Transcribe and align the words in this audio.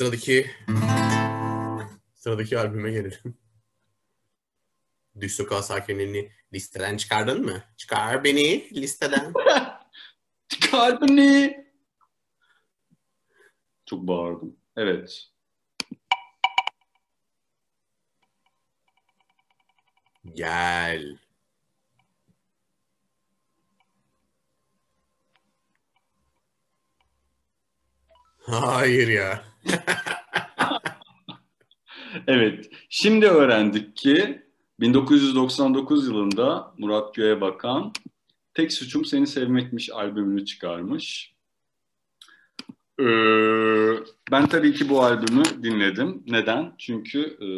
Sıradaki 0.00 0.50
sıradaki 2.14 2.58
albüme 2.58 2.90
gelelim. 2.90 3.38
Düz 5.20 5.36
Sokağı 5.36 5.62
Sakinlerini 5.62 6.32
listeden 6.52 6.96
çıkardın 6.96 7.44
mı? 7.44 7.64
Çıkar 7.76 8.24
beni 8.24 8.70
listeden. 8.74 9.32
Çıkar 10.48 11.00
beni. 11.00 11.66
Çok 13.86 14.00
bağırdım. 14.08 14.56
Evet. 14.76 15.30
Gel. 20.34 21.18
Hayır 28.40 29.08
ya. 29.08 29.49
Evet. 32.26 32.70
Şimdi 32.88 33.26
öğrendik 33.26 33.96
ki 33.96 34.42
1999 34.80 36.06
yılında 36.06 36.74
Murat 36.78 37.14
Göğebakan 37.14 37.92
Tek 38.54 38.72
Suçum 38.72 39.04
Seni 39.04 39.26
Sevmekmiş 39.26 39.90
albümünü 39.90 40.44
çıkarmış. 40.44 41.34
Ee, 43.00 43.04
ben 44.30 44.48
tabii 44.48 44.74
ki 44.74 44.88
bu 44.88 45.02
albümü 45.02 45.42
dinledim. 45.62 46.22
Neden? 46.26 46.74
Çünkü 46.78 47.20
e, 47.40 47.48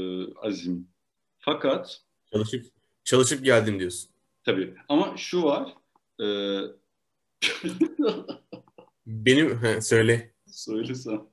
azim. 0.46 0.88
Fakat 1.38 2.00
Çalışıp 2.32 2.66
çalışıp 3.04 3.44
geldim 3.44 3.80
diyorsun. 3.80 4.10
tabii 4.44 4.74
ama 4.88 5.16
şu 5.16 5.42
var. 5.42 5.74
E, 6.20 6.26
Benim 9.06 9.62
he, 9.62 9.80
söyle. 9.80 10.32
söylesem. 10.46 11.31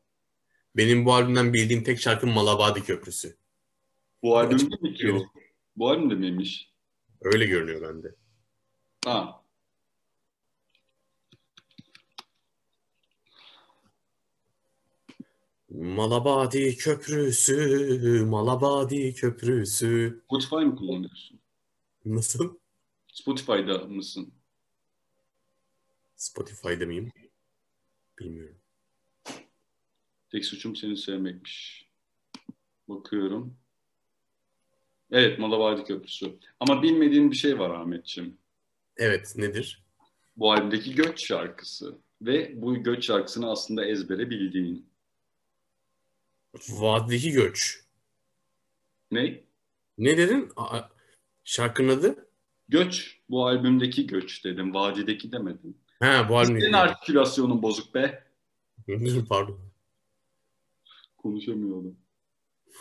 Benim 0.78 1.06
bu 1.06 1.14
albümden 1.14 1.53
bildiğim 1.53 1.84
tek 1.84 2.00
şarkı 2.00 2.28
Malabadi 2.28 2.84
Köprüsü. 2.84 3.38
Bu 4.23 4.38
albümde 4.38 4.76
mi 4.81 4.94
ki 4.94 5.14
o? 5.14 5.20
Bu 5.76 5.89
albümde 5.89 6.16
miymiş? 6.16 6.70
Öyle 7.22 7.45
görünüyor 7.45 7.81
bende. 7.81 8.16
Ha. 9.06 9.44
Malabadi 15.70 16.78
Köprüsü, 16.78 18.26
Malabadi 18.26 19.14
Köprüsü. 19.14 20.22
Spotify 20.26 20.56
mı 20.56 20.76
kullanıyorsun? 20.76 21.39
Nasıl? 22.06 22.58
Spotify'da 23.14 23.78
mısın? 23.78 24.33
Spotify'da 26.16 26.86
mıyım? 26.86 27.11
Bilmiyorum. 28.20 28.59
Tek 30.32 30.46
suçum 30.46 30.76
seni 30.76 30.98
sevmekmiş. 30.98 31.88
Bakıyorum. 32.88 33.58
Evet, 35.12 35.40
Malavadi 35.40 35.84
Köprüsü. 35.84 36.40
Ama 36.60 36.84
bilmediğin 36.84 37.32
bir 37.32 37.36
şey 37.36 37.60
var 37.60 37.70
Ahmetciğim. 37.70 38.38
Evet, 38.98 39.34
nedir? 39.36 39.84
Bu 40.38 40.52
albümdeki 40.52 40.96
Göç 40.96 41.28
şarkısı. 41.28 41.98
Ve 42.22 42.62
bu 42.62 42.84
Göç 42.84 43.06
şarkısını 43.06 43.52
aslında 43.52 43.86
ezbere 43.86 44.30
bildiğin. 44.30 44.90
Vadideki 46.70 47.32
Göç. 47.32 47.84
Ne? 49.12 49.44
Ne 49.98 50.18
dedin? 50.18 50.52
Aa, 50.56 50.82
şarkının 51.44 51.98
adı? 51.98 52.30
Göç. 52.70 53.20
Bu 53.30 53.48
albümdeki 53.48 54.08
Göç 54.08 54.45
dedim. 54.45 54.73
Vadideki 54.73 55.32
demedim. 55.32 55.78
Ha 56.00 56.26
bu 56.30 56.38
albüm. 56.38 56.62
Senin 56.62 56.73
artikülasyonun 56.73 57.62
bozuk 57.62 57.95
be. 57.95 58.23
Pardon. 59.30 59.69
Konuşamıyordum. 61.22 61.96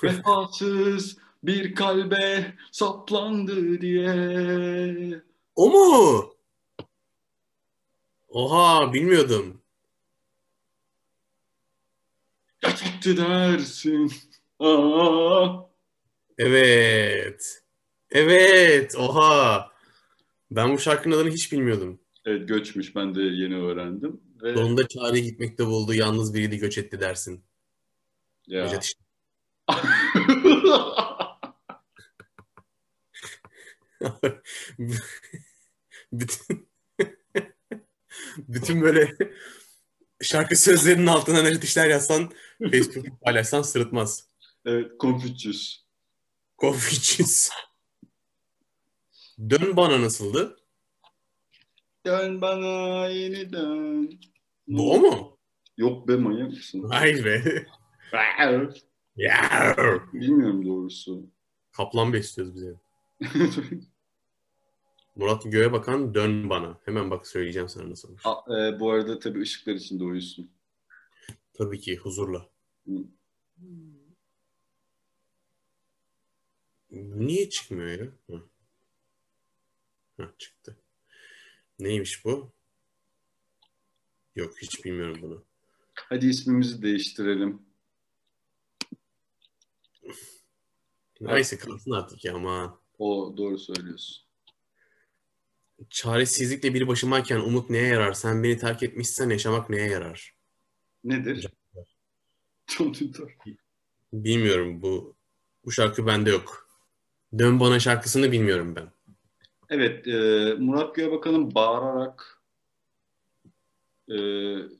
Vefasız 0.03 1.17
bir 1.43 1.75
kalbe 1.75 2.55
saplandı 2.73 3.81
diye. 3.81 5.23
O 5.57 5.71
mu? 5.71 6.31
Oha 8.29 8.93
bilmiyordum. 8.93 9.61
Yasaktı 12.63 13.17
dersin. 13.17 14.13
Aa. 14.59 15.49
Evet. 16.39 17.63
Evet. 18.11 18.97
Oha. 18.97 19.69
Ben 20.51 20.73
bu 20.73 20.79
şarkının 20.79 21.17
adını 21.17 21.31
hiç 21.31 21.53
bilmiyordum. 21.53 22.01
Evet 22.25 22.49
göçmüş 22.49 22.97
ben 22.97 23.15
de 23.15 23.23
yeni 23.23 23.57
öğrendim. 23.57 24.21
Ve 24.43 24.55
Sonunda 24.55 24.89
çare 24.89 25.21
gitmekte 25.21 25.67
buldu. 25.67 25.95
Yalnız 25.95 26.35
biriydi 26.35 26.59
göç 26.59 26.79
etti 26.79 27.01
dersin. 27.01 27.45
İşte. 28.49 28.99
bütün 36.13 36.69
bütün 38.39 38.83
böyle 38.83 39.17
şarkı 40.23 40.57
sözlerinin 40.57 41.07
altına 41.07 41.43
Necdet 41.43 41.65
İşler 41.65 41.89
yazsan 41.89 42.31
Facebook'ta 42.71 43.11
paylaşsan 43.25 43.63
sırıtmaz. 43.63 44.29
evet 44.67 45.01
Confucius. 45.01 45.85
Confucius. 46.59 47.49
Dön 49.51 49.77
bana 49.77 50.03
nasıldı? 50.03 50.57
Dön 52.07 52.41
bana 52.41 53.07
yeniden. 53.09 54.11
Bu 54.69 54.95
o 54.95 54.99
mu? 55.01 55.39
Yok 55.77 56.09
be 56.09 56.17
manyak 56.17 56.51
mısın? 56.51 56.89
Hayır 56.91 57.25
be. 57.25 57.67
Bilmiyorum 60.13 60.67
doğrusu. 60.67 61.27
Kaplan 61.73 62.13
besliyoruz 62.13 62.55
bize. 62.55 62.75
Murat 65.17 65.43
Göğe 65.45 65.73
bakan 65.73 66.15
dön 66.15 66.51
bana. 66.51 66.79
Hemen 66.85 67.11
bak 67.11 67.27
söyleyeceğim 67.27 67.69
sana 67.69 67.91
nasıl 67.91 68.09
olmuş. 68.09 68.23
A- 68.25 68.57
e, 68.67 68.81
bu 68.81 68.91
arada 68.91 69.19
tabii 69.19 69.41
ışıklar 69.41 69.75
içinde 69.75 70.05
uyusun. 70.05 70.51
Tabii 71.55 71.81
ki 71.81 71.97
huzurla. 71.97 72.49
Hı. 72.87 72.93
Niye 76.91 77.51
çıkmıyor 77.51 77.89
ya? 77.89 78.07
Hı. 78.27 78.43
Hı, 80.17 80.35
çıktı. 80.39 80.77
Neymiş 81.79 82.25
bu? 82.25 82.51
Yok 84.37 84.53
hiç 84.63 84.85
bilmiyorum 84.85 85.19
bunu. 85.23 85.45
Hadi 85.95 86.27
ismimizi 86.27 86.83
değiştirelim. 86.83 87.63
Neyse 91.21 91.59
kalsın 91.59 91.91
artık 91.91 92.25
ya 92.25 92.35
ama. 92.35 92.81
O 92.99 93.35
doğru 93.37 93.59
söylüyorsun. 93.59 94.25
Çaresizlikle 95.91 96.75
bir 96.75 96.89
başımayken 96.89 97.41
umut 97.41 97.71
neye 97.71 97.87
yarar? 97.87 98.13
Sen 98.13 98.43
beni 98.43 98.59
terk 98.59 98.83
etmişsen 98.83 99.31
yaşamak 99.31 99.71
neye 99.71 99.89
yarar? 99.89 100.35
Nedir? 101.05 101.49
John 102.67 102.93
Titor. 102.93 103.37
Bilmiyorum 104.13 104.83
bu 104.83 105.17
bu 105.65 105.73
şarkı 105.73 106.07
bende 106.07 106.31
yok. 106.31 106.69
Dön 107.39 107.61
bana 107.61 107.81
şarkısını 107.81 108.33
bilmiyorum 108.33 108.77
ben. 108.77 108.93
Evet, 109.69 110.09
e, 110.09 110.55
Murat 110.59 110.95
Göğebakan'ın 110.95 111.55
bağırarak 111.55 112.43
e, 114.11 114.19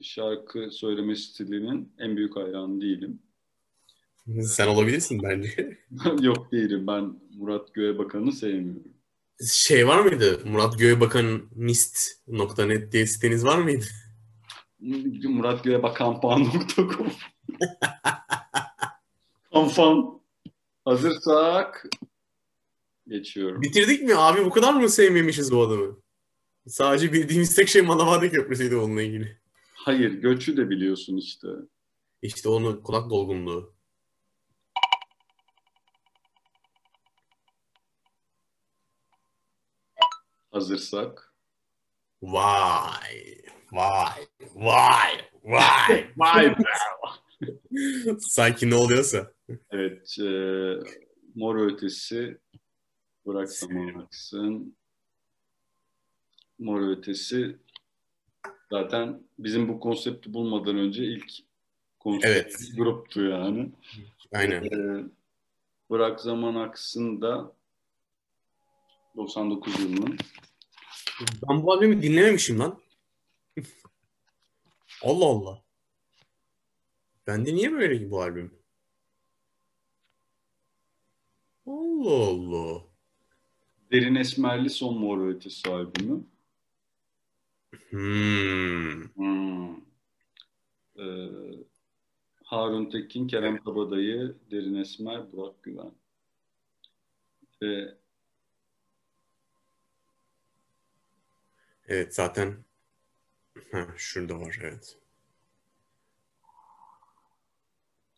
şarkı 0.03 0.71
söyleme 0.71 1.17
stilinin 1.17 1.93
en 1.99 2.17
büyük 2.17 2.37
hayranı 2.37 2.81
değilim. 2.81 3.23
Sen 4.43 4.67
olabilirsin 4.67 5.23
bence. 5.23 5.79
Yok 6.21 6.53
değilim, 6.53 6.87
ben 6.87 7.21
Murat 7.37 7.75
Göğebakan'ı 7.75 8.33
sevmiyorum. 8.33 8.93
Şey 9.53 9.87
var 9.87 10.01
mıydı? 10.01 10.41
Murat 10.45 10.79
Göğebakanist.net 10.79 12.93
diye 12.93 13.07
siteniz 13.07 13.45
var 13.45 13.59
mıydı? 13.59 13.85
muratgöğebakanpan.com 15.29 17.11
Kanfan. 19.53 20.19
Hazırsak 20.85 21.87
geçiyorum. 23.09 23.63
Bitirdik 23.63 24.03
mi 24.03 24.15
abi? 24.15 24.45
Bu 24.45 24.51
kadar 24.51 24.75
mı 24.75 24.89
sevmemişiz 24.89 25.53
bu 25.53 25.63
adamı? 25.63 25.99
Sadece 26.67 27.13
bildiğimiz 27.13 27.57
tek 27.57 27.69
şey 27.69 27.83
Manavade 27.83 28.31
Köprüsü'ydü 28.31 28.77
onunla 28.77 29.03
ilgili. 29.03 29.39
Hayır, 29.75 30.13
göçü 30.13 30.57
de 30.57 30.71
biliyorsun 30.71 31.17
işte. 31.17 31.49
İşte 32.23 32.49
onu 32.49 32.83
kulak 32.83 33.11
dolgunluğu. 33.11 33.78
Hazırsak. 40.59 41.35
Vay, 42.23 43.43
vay, 43.73 44.27
vay, 44.55 45.13
vay, 45.45 46.11
vay 46.17 46.51
be. 46.59 46.63
Sanki 48.21 48.71
ne 48.71 48.75
oluyorsa. 48.75 49.33
Evet, 49.71 50.17
e, 50.19 50.31
Mor 51.35 51.57
Ötesi 51.57 52.39
Bırak 53.27 53.53
Zaman 53.53 53.95
Aksın. 53.95 54.77
Mor 56.59 56.89
Ötesi 56.89 57.57
zaten 58.71 59.23
bizim 59.39 59.69
bu 59.69 59.81
konsepti 59.81 60.35
bulmadan 60.35 60.79
önce 60.79 61.05
ilk 61.05 61.31
konuştuğu 61.99 62.29
Evet. 62.29 62.71
gruptu 62.77 63.25
yani. 63.25 63.73
Aynen. 64.35 64.65
Ee, 64.65 65.05
Bırak 65.91 66.21
Zaman 66.21 66.55
Aksın 66.55 67.21
da 67.23 67.53
99 69.17 69.81
yılının. 69.81 70.17
Ben 71.21 71.63
bu 71.63 71.73
albümü 71.73 72.03
dinlememişim 72.03 72.59
lan. 72.59 72.81
Allah 75.03 75.25
Allah. 75.25 75.63
Bende 77.27 77.55
niye 77.55 77.73
böyle 77.73 77.99
ki 77.99 78.11
bu 78.11 78.23
albüm? 78.23 78.59
Allah 81.67 82.27
Allah. 82.27 82.83
Derin 83.93 84.15
Esmerli 84.15 84.71
Son 84.71 84.99
Mor 84.99 85.21
ve 85.21 85.29
Ötesi 85.29 85.71
albümü. 85.71 86.25
Hmm. 87.91 89.03
Hmm. 89.03 89.77
Ee, 90.99 91.29
Harun 92.45 92.91
Tekin, 92.91 93.29
Kerem 93.29 93.65
Kabadayı, 93.65 94.35
Derin 94.51 94.75
Esmer, 94.75 95.33
Burak 95.33 95.63
Güven. 95.63 95.93
Ve 97.63 97.95
Evet 101.89 102.15
zaten 102.15 102.57
ha, 103.73 103.87
şurada 103.97 104.41
var 104.41 104.59
evet. 104.63 104.97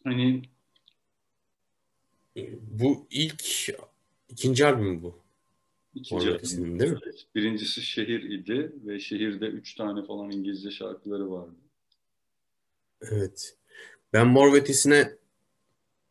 hani 0.05 0.43
Bu 2.61 3.07
ilk 3.11 3.71
ikinci 4.29 4.67
albüm 4.67 5.03
bu. 5.03 5.19
ikinci 5.95 6.31
Ötesi'nin 6.31 6.79
değil 6.79 6.93
mi? 6.93 6.99
Birincisi 7.35 7.83
Şehir 7.83 8.23
idi 8.23 8.73
ve 8.87 9.01
şehirde 9.01 9.47
üç 9.47 9.75
tane 9.75 10.07
falan 10.07 10.31
İngilizce 10.31 10.71
şarkıları 10.71 11.31
vardı. 11.31 11.55
Evet. 13.01 13.57
Ben 14.13 14.27
Mor 14.27 14.53
ve 14.53 14.57
Ötesi'ne 14.57 15.13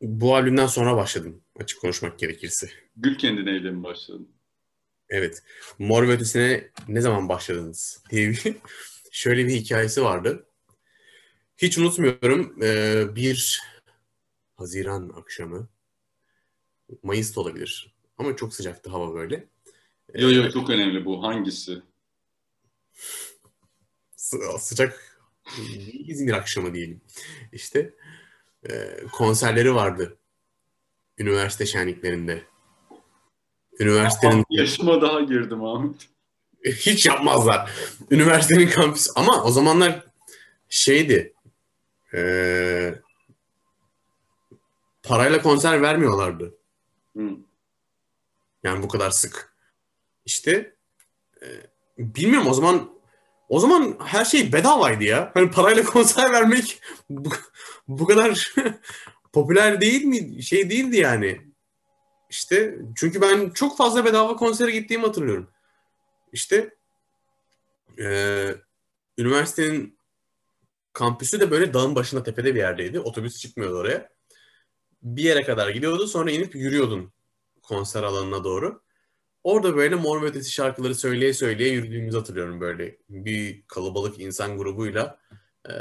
bu 0.02 0.36
albümden 0.36 0.68
sonra 0.68 0.96
başladım 0.98 1.42
açık 1.56 1.82
konuşmak 1.82 2.20
gerekirse. 2.20 2.70
Gül 2.96 3.18
Kendine'yle 3.18 3.72
mi 3.72 3.84
başladın? 3.84 4.30
Evet. 5.10 5.44
Mor 5.80 6.08
ve 6.08 6.12
Ötesi'ne 6.12 6.70
ne 6.88 7.02
zaman 7.02 7.30
başladınız 7.30 8.04
diye 8.10 8.30
bir 8.30 8.56
şöyle 9.12 9.48
bir 9.48 9.52
hikayesi 9.52 10.04
vardı. 10.04 10.46
Hiç 11.58 11.78
unutmuyorum. 11.78 12.64
Ee, 12.64 13.16
bir 13.16 13.62
Haziran 14.58 15.14
akşamı 15.16 15.70
Mayıs'ta 17.04 17.42
olabilir. 17.42 17.96
Ama 18.18 18.36
çok 18.36 18.54
sıcaktı 18.54 18.90
hava 18.90 19.14
böyle. 19.14 19.36
Ee, 20.14 20.22
Yo 20.22 20.32
yo 20.32 20.52
çok 20.52 20.70
önemli 20.70 21.06
bu. 21.06 21.24
Hangisi? 21.24 21.82
sı- 24.16 24.58
sıcak 24.60 25.20
İzmir 26.08 26.34
akşamı 26.34 26.74
diyelim. 26.74 27.02
İşte 27.52 27.94
e, 28.70 28.98
konserleri 29.12 29.76
vardı. 29.76 30.18
Üniversite 31.18 31.66
şenliklerinde. 31.66 32.44
Üniversitenin 33.80 34.46
Yaşıma 34.50 35.02
daha 35.02 35.22
girdim 35.22 35.64
Ahmet. 35.64 36.10
hiç 36.66 37.06
yapmazlar. 37.06 37.72
Üniversitenin 38.12 38.68
kampüsü 38.68 39.12
ama 39.16 39.44
o 39.44 39.52
zamanlar 39.52 40.04
şeydi 40.70 41.34
e, 42.14 42.22
parayla 45.04 45.42
konser 45.42 45.82
vermiyorlardı. 45.82 46.56
Hı. 47.18 47.30
Yani 48.64 48.84
bu 48.84 48.88
kadar 48.88 49.10
sık. 49.10 49.54
İşte 50.26 50.76
e, 51.42 51.48
bilmiyorum 51.98 52.48
o 52.48 52.54
zaman 52.54 52.90
o 53.50 53.60
zaman 53.60 53.98
her 54.06 54.26
şey 54.26 54.54
bedavaydı 54.54 55.04
ya. 55.04 55.32
Hani 55.34 55.52
parayla 55.52 55.84
konser 55.86 56.32
vermek 56.32 56.82
bu, 57.10 57.30
bu 57.88 58.06
kadar 58.08 58.54
popüler 59.34 59.82
değil 59.82 60.04
mi? 60.04 60.44
Şey 60.44 60.70
değildi 60.70 60.98
yani. 60.98 61.49
İşte 62.30 62.80
çünkü 62.96 63.22
ben 63.22 63.50
çok 63.50 63.78
fazla 63.78 64.06
bedava 64.06 64.36
konsere 64.36 64.72
gittiğimi 64.72 65.06
hatırlıyorum. 65.06 65.50
İşte 66.34 66.76
e, 68.00 68.56
üniversitenin 69.18 69.98
kampüsü 70.94 71.40
de 71.40 71.52
böyle 71.52 71.74
dağın 71.74 71.96
başında 71.96 72.24
tepede 72.24 72.56
bir 72.56 72.60
yerdeydi. 72.60 73.00
Otobüs 73.00 73.40
çıkmıyordu 73.40 73.78
oraya. 73.78 74.10
Bir 75.04 75.24
yere 75.24 75.44
kadar 75.44 75.70
gidiyordu 75.70 76.08
sonra 76.08 76.32
inip 76.32 76.56
yürüyordun 76.56 77.14
konser 77.62 78.04
alanına 78.04 78.44
doğru. 78.44 78.82
Orada 79.44 79.76
böyle 79.76 79.96
Mor 79.96 80.24
Ötesi 80.24 80.52
şarkıları 80.52 80.96
söyleye 80.96 81.34
söyleye 81.34 81.74
yürüdüğümüzü 81.74 82.18
hatırlıyorum 82.18 82.62
böyle. 82.62 82.98
Bir 83.10 83.64
kalabalık 83.68 84.20
insan 84.20 84.58
grubuyla 84.58 85.20
e, 85.70 85.74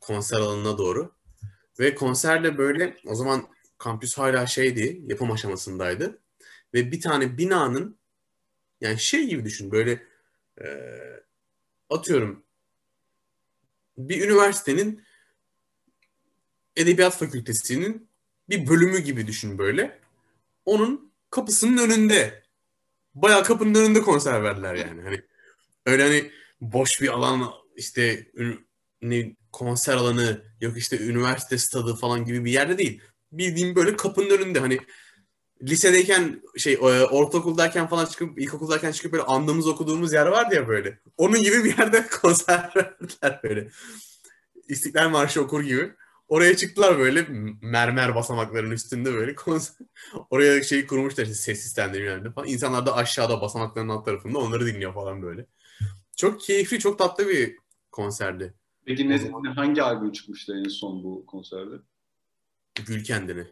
konser 0.00 0.40
alanına 0.40 0.78
doğru. 0.78 1.12
Ve 1.80 1.94
konserde 1.94 2.58
böyle 2.58 2.96
o 3.06 3.14
zaman 3.14 3.48
kampüs 3.78 4.18
hala 4.18 4.46
şeydi, 4.46 5.02
yapım 5.06 5.32
aşamasındaydı. 5.32 6.18
Ve 6.74 6.92
bir 6.92 7.00
tane 7.00 7.38
binanın 7.38 7.98
yani 8.80 8.98
şey 8.98 9.26
gibi 9.28 9.44
düşün 9.44 9.70
böyle 9.70 10.02
e, 10.60 10.66
atıyorum 11.90 12.44
bir 13.98 14.28
üniversitenin 14.28 15.04
edebiyat 16.76 17.16
fakültesinin 17.16 18.08
bir 18.48 18.66
bölümü 18.66 18.98
gibi 18.98 19.26
düşün 19.26 19.58
böyle. 19.58 20.00
Onun 20.64 21.12
kapısının 21.30 21.78
önünde. 21.78 22.42
Bayağı 23.14 23.44
kapının 23.44 23.74
önünde 23.74 24.00
konser 24.00 24.42
verdiler 24.42 24.74
yani. 24.74 25.02
Hani 25.02 25.22
öyle 25.86 26.02
hani 26.02 26.32
boş 26.60 27.00
bir 27.02 27.08
alan 27.08 27.52
işte 27.76 28.32
ne 29.02 29.36
konser 29.52 29.94
alanı 29.94 30.44
yok 30.60 30.78
işte 30.78 30.98
üniversite 30.98 31.58
stadı 31.58 31.94
falan 31.94 32.24
gibi 32.24 32.44
bir 32.44 32.52
yerde 32.52 32.78
değil. 32.78 33.02
Bildiğim 33.32 33.74
böyle 33.74 33.96
kapının 33.96 34.30
önünde 34.30 34.60
hani 34.60 34.78
lisedeyken 35.62 36.42
şey 36.56 36.72
e, 36.72 36.78
ortaokuldayken 37.04 37.86
falan 37.86 38.06
çıkıp 38.06 38.38
ilkokuldayken 38.40 38.92
çıkıp 38.92 39.12
böyle 39.12 39.22
andığımız 39.22 39.66
okuduğumuz 39.66 40.12
yer 40.12 40.26
vardı 40.26 40.54
ya 40.54 40.68
böyle. 40.68 40.98
Onun 41.16 41.42
gibi 41.42 41.64
bir 41.64 41.78
yerde 41.78 42.06
konser 42.22 42.72
verdiler 42.76 43.40
böyle. 43.42 43.68
İstiklal 44.68 45.10
Marşı 45.10 45.42
okur 45.42 45.62
gibi. 45.62 45.94
Oraya 46.28 46.56
çıktılar 46.56 46.98
böyle 46.98 47.26
mermer 47.62 48.14
basamakların 48.14 48.70
üstünde 48.70 49.14
böyle 49.14 49.34
konser. 49.34 49.76
Oraya 50.30 50.62
şey 50.62 50.86
kurmuşlar 50.86 51.22
işte 51.22 51.34
ses 51.34 51.60
sistemleri 51.60 52.32
falan. 52.32 52.48
İnsanlar 52.48 52.86
da 52.86 52.94
aşağıda 52.94 53.40
basamakların 53.40 53.88
alt 53.88 54.04
tarafında 54.04 54.38
onları 54.38 54.66
dinliyor 54.66 54.94
falan 54.94 55.22
böyle. 55.22 55.46
Çok 56.16 56.40
keyifli, 56.40 56.78
çok 56.78 56.98
tatlı 56.98 57.28
bir 57.28 57.56
konserdi. 57.90 58.54
Peki 58.86 59.08
ne, 59.08 59.30
hangi 59.54 59.82
albüm 59.82 60.12
çıkmıştı 60.12 60.62
en 60.64 60.68
son 60.68 61.04
bu 61.04 61.26
konserde? 61.26 61.74
Gül 62.86 63.04
kendini. 63.04 63.46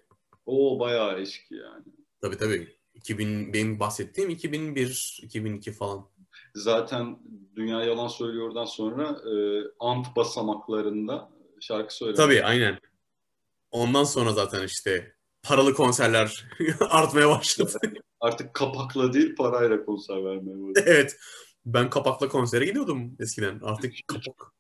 Oo 0.47 0.81
bayağı 0.81 1.21
eski 1.21 1.55
yani. 1.55 1.85
Tabii 2.21 2.39
tabii. 2.39 2.77
2000, 2.95 3.53
benim 3.53 3.81
bahsettiğim 3.81 4.31
2001, 4.31 5.21
2002 5.23 5.73
falan. 5.73 6.07
Zaten 6.55 7.19
Dünya 7.57 7.83
Yalan 7.83 8.09
Söylüyor'dan 8.09 8.65
sonra 8.65 9.09
e, 9.09 9.35
Ant 9.81 10.17
basamaklarında 10.17 11.31
şarkı 11.61 11.97
söyledi. 11.97 12.17
Tabii 12.17 12.45
aynen. 12.45 12.79
Ondan 13.71 14.05
sonra 14.05 14.33
zaten 14.33 14.67
işte 14.67 15.13
paralı 15.43 15.75
konserler 15.75 16.49
artmaya 16.91 17.29
başladı. 17.29 17.79
Artık 18.21 18.55
kapakla 18.55 19.13
değil 19.13 19.37
parayla 19.37 19.85
konser 19.85 20.25
vermeye 20.25 20.63
başladı. 20.63 20.85
evet. 20.87 21.17
Ben 21.67 21.91
kapakla 21.91 22.29
konsere 22.29 22.65
gidiyordum 22.65 23.17
eskiden. 23.21 23.61
Artık 23.63 23.95
kapak. 24.07 24.53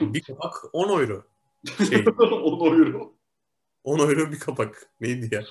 Bir 0.00 0.22
kapak 0.22 0.54
10 0.72 0.88
euro. 0.88 1.22
Şey, 1.88 2.04
10 2.18 2.78
euro. 2.78 3.17
10 3.88 3.98
euro 3.98 4.32
bir 4.32 4.38
kapak. 4.38 4.90
Neydi 5.00 5.34
ya? 5.34 5.44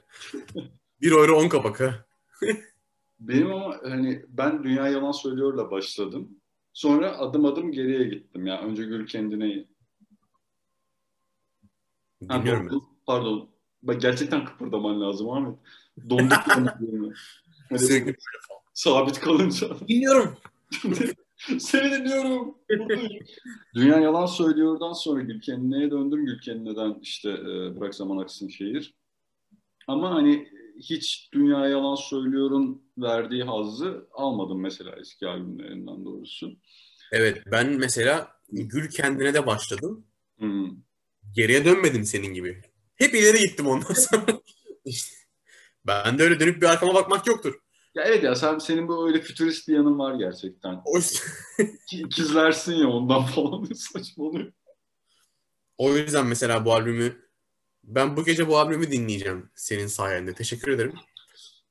1 1.02 1.12
euro 1.12 1.36
10 1.38 1.50
kapak 1.50 1.80
ha. 1.80 2.06
Benim 3.20 3.54
ama 3.54 3.78
hani 3.84 4.26
ben 4.28 4.64
Dünya 4.64 4.88
Yalan 4.88 5.12
Söylüyor'la 5.12 5.72
başladım. 5.72 6.40
Sonra 6.74 7.18
adım 7.18 7.46
adım 7.46 7.72
geriye 7.72 8.04
gittim. 8.04 8.46
Yani 8.46 8.60
önce 8.66 8.84
Gül 8.84 9.08
kendine... 9.08 9.66
Ha, 12.28 12.40
Dinliyorum 12.40 12.66
ben. 12.66 12.72
doğru. 12.72 12.84
Pardon. 13.06 13.50
Bak 13.84 14.02
gerçekten 14.02 14.46
kıpırdaman 14.46 15.02
lazım 15.02 15.30
Ahmet. 15.30 15.56
Donduk. 16.10 16.38
Hani 17.70 17.80
Sürekli 17.80 18.16
sabit 18.74 19.20
kalınca. 19.20 19.68
dinliyorum. 19.88 20.38
Seni 21.60 21.92
dinliyorum. 21.92 22.58
Dünya 23.76 24.00
Yalan 24.00 24.26
Söylüyor'dan 24.26 24.94
sonra 24.94 25.22
Gülkenne'ye 25.22 25.92
döndüm. 25.92 26.26
Gülkenne'den 26.26 27.00
işte 27.02 27.30
e, 27.30 27.80
Bırak 27.80 27.96
Zaman 27.96 28.18
Aksın 28.18 28.48
Şehir. 28.48 28.96
Ama 29.88 30.12
hani 30.12 30.48
hiç 30.80 31.30
Dünya 31.34 31.68
Yalan 31.68 31.96
Söylüyor'un 31.96 32.82
verdiği 32.98 33.44
hazzı 33.44 34.08
almadım 34.14 34.62
mesela 34.62 34.96
eski 35.02 35.28
albümlerinden 35.28 36.06
doğrusu. 36.06 36.52
Evet 37.12 37.44
ben 37.52 37.74
mesela 37.74 38.28
Gül 38.50 38.90
kendine 38.90 39.34
de 39.34 39.46
başladım. 39.46 40.06
Hmm. 40.38 40.70
Geriye 41.36 41.66
dönmedim 41.66 42.06
senin 42.06 42.34
gibi. 42.34 42.62
Hep 42.96 43.16
ileri 43.16 43.38
gittim 43.38 43.68
ondan 43.68 43.94
sonra. 43.94 44.42
İşte, 44.86 45.16
ben 45.88 46.20
de 46.20 46.24
öyle 46.24 46.40
dönüp 46.40 46.62
bir 46.62 46.68
arkama 46.68 46.94
bakmak 46.94 47.28
yoktur. 47.28 47.60
Ya 47.98 48.04
evet 48.04 48.24
ya 48.24 48.36
sen, 48.36 48.58
senin 48.58 48.88
bu 48.88 49.08
öyle 49.08 49.22
fütürist 49.22 49.68
bir 49.68 49.76
yanın 49.76 50.00
var 50.00 50.16
gerçekten. 50.16 50.82
İkizlersin 51.92 52.74
ya 52.74 52.88
ondan 52.88 53.26
falan 53.26 53.64
saçmalıyor. 53.64 54.52
O 55.78 55.96
yüzden 55.96 56.26
mesela 56.26 56.66
bu 56.66 56.74
albümü 56.74 57.28
ben 57.84 58.18
bu 58.18 58.26
gece 58.26 58.48
bu 58.48 58.58
albümü 58.58 58.92
dinleyeceğim 58.92 59.50
senin 59.56 59.88
sayende. 59.88 60.34
Teşekkür 60.34 60.72
ederim. 60.72 60.94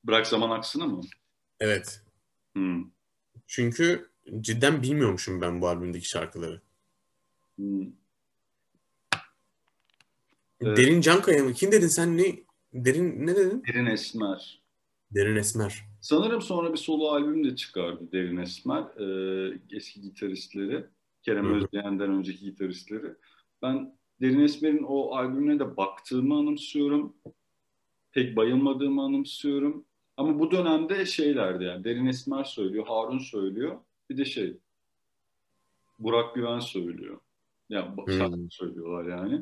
Bırak 0.03 0.27
zaman 0.27 0.49
aksını 0.49 0.87
mı? 0.87 1.01
Evet. 1.59 2.01
Hmm. 2.53 2.85
Çünkü 3.47 4.09
cidden 4.41 4.83
bilmiyormuşum 4.83 5.41
ben 5.41 5.61
bu 5.61 5.67
albümdeki 5.67 6.09
şarkıları. 6.09 6.61
Hmm. 7.55 7.87
Evet. 10.61 10.77
Derin 10.77 11.01
Cankaya 11.01 11.43
mı? 11.43 11.53
Kim 11.53 11.71
dedin 11.71 11.87
sen 11.87 12.17
ne? 12.17 12.35
Derin 12.73 13.27
ne 13.27 13.35
dedin? 13.35 13.63
Derin 13.67 13.85
Esmer. 13.85 14.61
Derin 15.11 15.35
Esmer. 15.35 15.86
Sanırım 16.01 16.41
sonra 16.41 16.73
bir 16.73 16.77
solo 16.77 17.07
albüm 17.07 17.43
de 17.43 17.55
çıkardı 17.55 18.11
Derin 18.11 18.37
Esmer. 18.37 18.83
Ee, 18.99 19.59
eski 19.71 20.01
gitaristleri. 20.01 20.85
Kerem 21.23 21.45
Hı 21.45 21.49
hı. 21.49 21.55
Özdeğen'den 21.55 22.09
önceki 22.09 22.45
gitaristleri. 22.45 23.13
Ben 23.61 23.97
Derin 24.21 24.39
Esmer'in 24.39 24.83
o 24.83 25.15
albümüne 25.15 25.59
de 25.59 25.77
baktığımı 25.77 26.35
anımsıyorum. 26.35 27.13
Pek 28.11 28.35
bayılmadığımı 28.35 29.03
anımsıyorum. 29.03 29.85
Ama 30.17 30.39
bu 30.39 30.51
dönemde 30.51 31.05
şeylerdi 31.05 31.63
yani. 31.63 31.83
Derin 31.83 32.05
Esmer 32.05 32.43
söylüyor, 32.43 32.87
Harun 32.87 33.19
söylüyor. 33.19 33.77
Bir 34.09 34.17
de 34.17 34.25
şey, 34.25 34.57
Burak 35.99 36.35
Güven 36.35 36.59
söylüyor. 36.59 37.19
Ya 37.69 37.95
Hmm. 37.97 38.13
şarkı 38.13 38.37
söylüyorlar 38.49 39.17
yani. 39.17 39.41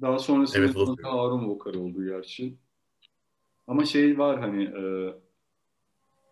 Daha 0.00 0.18
sonrasında 0.18 0.64
Evet, 0.64 0.76
Harun 1.02 1.48
vokal 1.48 1.74
oldu 1.74 2.04
gerçi. 2.04 2.54
Ama 3.70 3.84
şey 3.84 4.18
var 4.18 4.40
hani 4.40 4.64
e, 4.64 4.82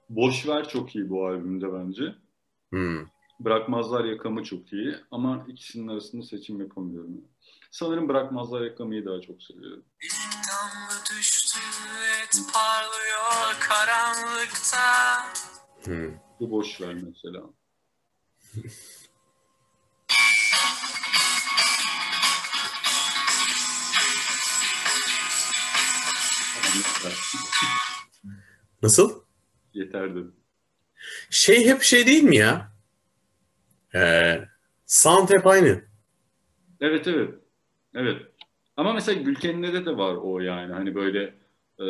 Boş 0.09 0.49
Ver 0.49 0.68
çok 0.68 0.97
iyi 0.97 1.11
bu 1.11 1.26
albümde 1.26 1.73
bence. 1.73 2.14
Hmm. 2.71 3.07
Bırakmazlar 3.40 4.04
Yakamı 4.04 4.45
çok 4.45 4.73
iyi 4.73 4.95
ama 5.11 5.47
ikisinin 5.49 5.88
arasında 5.88 6.23
seçim 6.23 6.61
yapamıyorum. 6.61 7.25
Sanırım 7.71 8.09
Bırakmazlar 8.09 8.61
Yakamı'yı 8.61 9.07
daha 9.07 9.21
çok 9.21 9.42
seviyorum. 9.42 9.85
Damla 10.49 11.04
düştü 11.11 11.59
et 12.23 12.40
parlıyor 12.54 13.61
karanlıkta 13.61 14.78
Hmm. 15.85 16.14
Bu 16.40 16.50
Boş 16.50 16.80
Ver 16.80 16.95
mesela. 16.95 17.42
Nasıl? 28.82 29.23
Yeter 29.75 30.11
dedim. 30.11 30.35
Şey 31.30 31.66
hep 31.66 31.82
şey 31.82 32.06
değil 32.06 32.23
mi 32.23 32.37
ya? 32.37 32.73
Ee, 33.94 34.40
sound 34.87 35.30
hep 35.30 35.47
aynı. 35.47 35.82
Evet 36.80 37.06
evet. 37.06 37.35
Evet. 37.94 38.23
Ama 38.76 38.92
mesela 38.92 39.23
Gülken'de 39.23 39.87
de 39.87 39.97
var 39.97 40.14
o 40.14 40.40
yani. 40.40 40.73
Hani 40.73 40.94
böyle 40.94 41.35
e, 41.80 41.87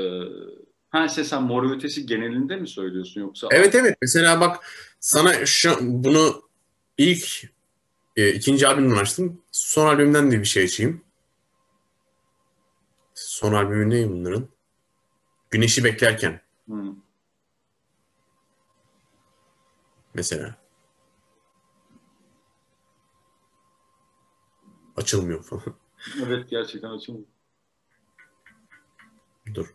ha 0.91 1.09
sen 1.09 1.43
Mor 1.43 1.71
ve 1.71 1.75
Ötesi 1.75 2.07
genelinde 2.07 2.57
mi 2.57 2.69
söylüyorsun 2.69 3.21
yoksa 3.21 3.49
Evet 3.51 3.75
evet. 3.75 3.97
Mesela 4.03 4.41
bak 4.41 4.65
sana 5.01 5.47
şu 5.47 5.77
bunu 5.81 6.43
ilk 6.99 7.45
e, 8.17 8.33
ikinci 8.33 8.69
albümden 8.69 8.97
açtım. 8.97 9.43
Son 9.53 9.87
albümden 9.87 10.31
de 10.31 10.41
bir 10.41 10.45
şey 10.45 10.65
açayım. 10.65 11.01
Son 13.15 13.53
albümü 13.53 13.91
ne 13.91 14.09
bunların? 14.09 14.49
Güneşi 15.51 15.85
beklerken 15.85 16.41
Hı. 16.69 16.95
mesela. 20.15 20.57
Açılmıyor 24.97 25.43
falan. 25.45 25.63
Evet 26.27 26.51
gerçekten 26.51 26.89
açıldı. 26.91 27.25
Dur. 29.55 29.75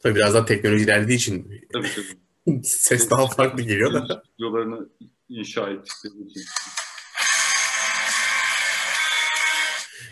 Tabii 0.00 0.14
biraz 0.14 0.34
daha 0.34 0.44
teknoloji 0.44 0.84
ilerlediği 0.84 1.18
için 1.18 1.60
Tabii 1.72 1.88
tabii. 1.94 2.23
Ses 2.64 3.10
daha 3.10 3.26
farklı 3.26 3.62
geliyor 3.62 3.92
da. 3.92 4.22
Stüdyolarını 4.28 4.88
inşa 5.28 5.70
ettikleri 5.70 6.28
için. 6.30 6.42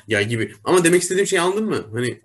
Ya 0.09 0.23
gibi. 0.23 0.55
Ama 0.65 0.85
demek 0.85 1.03
istediğim 1.03 1.27
şey 1.27 1.39
anladın 1.39 1.65
mı? 1.65 1.87
Hani 1.93 2.21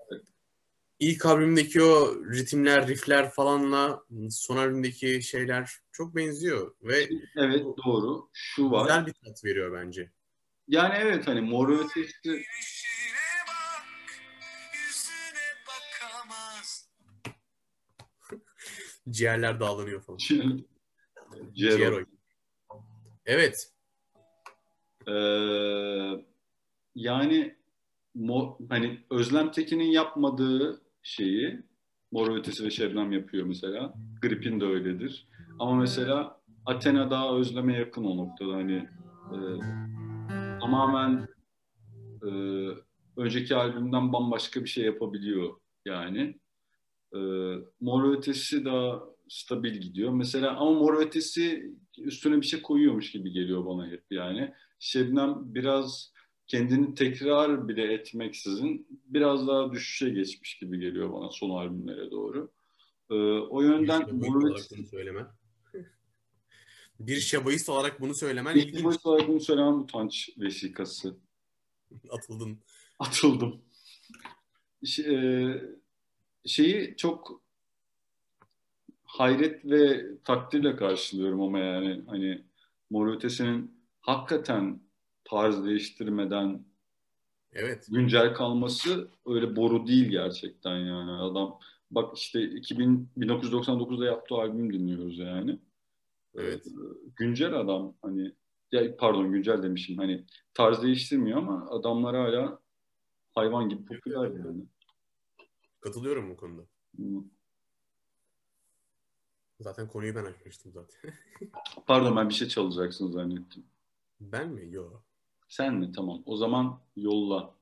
ilk 0.99 1.25
albümdeki 1.25 1.81
o 1.81 2.15
ritimler, 2.33 2.87
riffler 2.87 3.31
falanla 3.31 4.03
son 4.29 4.57
albümdeki 4.57 5.23
şeyler 5.23 5.71
çok 5.91 6.15
benziyor 6.15 6.75
ve 6.81 7.09
Evet 7.37 7.65
doğru. 7.85 8.29
Şu 8.33 8.71
var. 8.71 8.81
güzel 8.83 9.05
bir 9.05 9.13
tat 9.13 9.45
veriyor 9.45 9.79
bence. 9.81 10.11
Yani 10.67 10.93
evet 10.97 11.27
hani 11.27 11.41
Mor 11.41 11.69
ve 11.69 11.73
Ötesi 11.73 12.43
Ciğerler 19.09 19.59
dağlanıyor 19.59 20.01
falan. 20.01 20.17
Ciğer 21.53 21.77
Ciğer 21.77 21.91
o. 21.91 21.99
Evet. 23.25 23.73
Ee, 25.07 26.23
yani 26.95 27.55
mo, 28.15 28.57
hani 28.69 28.99
Özlem 29.09 29.51
Tekin'in 29.51 29.91
yapmadığı 29.91 30.81
şeyi 31.03 31.63
Mor 32.11 32.37
Ötesi 32.37 32.65
ve 32.65 32.69
Şebnem 32.69 33.11
yapıyor 33.11 33.45
mesela. 33.45 33.93
Grip'in 34.21 34.59
de 34.59 34.65
öyledir. 34.65 35.27
Ama 35.59 35.75
mesela 35.75 36.41
Athena 36.65 37.11
daha 37.11 37.37
Özlem'e 37.37 37.77
yakın 37.77 38.03
o 38.03 38.17
noktada 38.17 38.53
hani 38.53 38.89
e, 39.33 39.37
tamamen 40.59 41.27
e, 42.23 42.29
önceki 43.17 43.55
albümden 43.55 44.13
bambaşka 44.13 44.63
bir 44.63 44.69
şey 44.69 44.85
yapabiliyor 44.85 45.57
yani. 45.85 46.39
E, 47.13 47.19
Mor 47.79 48.17
Ötesi 48.17 48.65
daha 48.65 49.03
stabil 49.29 49.73
gidiyor. 49.73 50.11
Mesela 50.11 50.57
ama 50.57 50.71
Mor 50.71 51.01
Ötesi 51.01 51.71
üstüne 51.97 52.41
bir 52.41 52.45
şey 52.45 52.61
koyuyormuş 52.61 53.11
gibi 53.11 53.31
geliyor 53.31 53.65
bana 53.65 53.87
hep 53.87 54.03
yani. 54.11 54.53
Şebnem 54.79 55.35
biraz 55.39 56.13
kendini 56.47 56.95
tekrar 56.95 57.67
bile 57.67 57.93
etmeksizin 57.93 58.87
biraz 59.05 59.47
daha 59.47 59.71
düşüşe 59.71 60.09
geçmiş 60.09 60.57
gibi 60.59 60.79
geliyor 60.79 61.13
bana 61.13 61.29
son 61.31 61.49
albümlere 61.49 62.11
doğru. 62.11 62.51
Ee, 63.09 63.13
o 63.39 63.61
yönden 63.61 64.01
bir 64.01 64.27
şabayist 64.27 64.71
Mor 64.71 64.77
bunu 64.77 64.85
söylemen. 64.87 65.27
Bir 66.99 67.19
şabayist 67.19 67.69
olarak 67.69 68.01
bunu 68.01 68.15
söylemen 68.15 68.55
İlk 68.55 68.65
ilginç. 68.67 68.83
boyut 68.83 69.05
olarak 69.05 69.27
bunu 69.27 69.39
söylemem 69.39 69.79
utanç 69.79 70.29
vesikası. 70.37 71.17
Atıldın. 72.09 72.59
Atıldım. 72.99 73.61
Ş- 74.85 75.13
e, 75.13 75.17
şeyi 76.45 76.95
çok 76.97 77.41
hayret 79.03 79.65
ve 79.65 80.05
takdirle 80.23 80.75
karşılıyorum 80.75 81.41
ama 81.41 81.59
yani 81.59 82.03
hani 82.07 82.43
Mor 82.89 83.07
Ötesi'nin 83.15 83.81
hakikaten 84.01 84.79
tarz 85.23 85.65
değiştirmeden 85.65 86.65
Evet. 87.51 87.87
güncel 87.91 88.33
kalması 88.33 89.07
öyle 89.25 89.55
boru 89.55 89.87
değil 89.87 90.09
gerçekten 90.09 90.77
yani. 90.77 91.11
Adam 91.11 91.59
bak 91.91 92.17
işte 92.17 92.43
2000, 92.43 93.09
1999'da 93.17 94.05
yaptığı 94.05 94.35
albüm 94.35 94.73
dinliyoruz 94.73 95.17
yani. 95.17 95.59
Evet. 96.35 96.67
Ee, 96.67 96.71
Güncel 97.15 97.53
adam 97.59 97.95
hani 98.01 98.31
ya 98.71 98.97
pardon 98.97 99.31
güncel 99.31 99.63
demişim 99.63 99.97
hani 99.97 100.25
tarz 100.53 100.83
değiştirmiyor 100.83 101.37
ama 101.37 101.67
adamlar 101.69 102.15
hala 102.15 102.59
hayvan 103.35 103.69
gibi 103.69 103.85
popüler 103.85 104.27
yani. 104.31 104.65
Katılıyorum 105.87 106.29
bu 106.29 106.37
konuda. 106.37 106.61
Zaten 109.59 109.87
konuyu 109.87 110.15
ben 110.15 110.25
açmıştım 110.25 110.71
zaten. 110.71 111.13
Pardon 111.87 112.15
ben 112.15 112.29
bir 112.29 112.33
şey 112.33 112.47
çalacaksın 112.47 113.11
zannettim. 113.11 113.65
Ben 114.19 114.49
mi? 114.49 114.73
Yok. 114.73 115.03
Sen 115.47 115.73
mi? 115.73 115.91
Tamam. 115.91 116.23
O 116.25 116.37
zaman 116.37 116.81
yolla. 116.95 117.55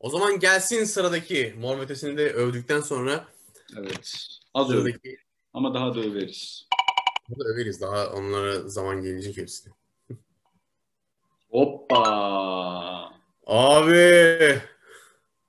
O 0.00 0.10
zaman 0.10 0.38
gelsin 0.38 0.84
sıradaki 0.84 1.54
Mor 1.58 1.78
Ötesi'ni 1.78 2.16
de 2.16 2.32
övdükten 2.32 2.80
sonra 2.80 3.28
Evet. 3.76 4.16
Az 4.54 4.66
sıradaki 4.66 5.16
Ama 5.52 5.74
daha 5.74 5.94
da 5.94 6.00
överiz. 6.00 6.68
Bunu 7.28 7.38
da 7.38 7.48
överiz. 7.48 7.80
Daha 7.80 8.12
onlara 8.12 8.68
zaman 8.68 9.02
gelecek 9.02 9.36
hepsine. 9.36 9.74
Hoppa! 11.50 12.02
Abi! 13.46 14.62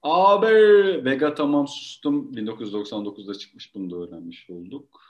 Abi! 0.03 0.45
Vega 1.05 1.33
tamam 1.35 1.67
sustum. 1.67 2.31
1999'da 2.33 3.33
çıkmış. 3.33 3.75
Bunu 3.75 3.91
da 3.91 3.95
öğrenmiş 3.95 4.49
olduk. 4.49 5.01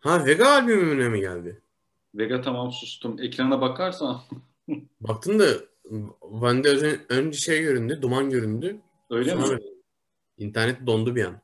Ha 0.00 0.26
Vega 0.26 0.48
albümüne 0.50 1.08
mi 1.08 1.20
geldi? 1.20 1.62
Vega 2.14 2.40
tamam 2.40 2.72
sustum. 2.72 3.22
Ekrana 3.22 3.60
bakarsan 3.60 4.20
Baktın 5.00 5.38
da 5.38 5.44
özen- 6.68 7.00
önce 7.08 7.38
şey 7.38 7.62
göründü, 7.62 7.98
duman 8.02 8.30
göründü. 8.30 8.80
Öyle 9.10 9.30
Sonra 9.30 9.54
mi? 9.54 9.60
internet 10.38 10.86
dondu 10.86 11.16
bir 11.16 11.24
an. 11.24 11.40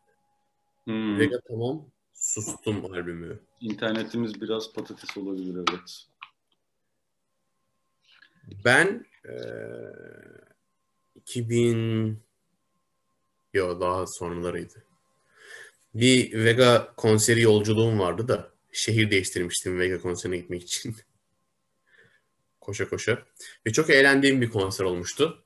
Hmm. 0.84 1.18
Vega 1.18 1.36
tamam, 1.48 1.84
sustum 2.14 2.84
albümü. 2.84 3.40
İnternetimiz 3.60 4.40
biraz 4.40 4.72
patates 4.72 5.16
olabilir 5.16 5.64
evet. 5.70 6.06
Ben 8.64 9.06
eee 9.28 9.92
2000 11.14 12.22
Yo 13.54 13.80
daha 13.80 14.06
sonralarıydı. 14.06 14.84
Bir 15.94 16.44
Vega 16.44 16.92
konseri 16.96 17.40
yolculuğum 17.40 17.98
vardı 17.98 18.28
da 18.28 18.52
şehir 18.72 19.10
değiştirmiştim 19.10 19.78
Vega 19.78 20.00
konserine 20.00 20.36
gitmek 20.36 20.62
için. 20.62 20.96
koşa 22.60 22.88
koşa. 22.88 23.22
Ve 23.66 23.72
çok 23.72 23.90
eğlendiğim 23.90 24.40
bir 24.40 24.50
konser 24.50 24.84
olmuştu. 24.84 25.44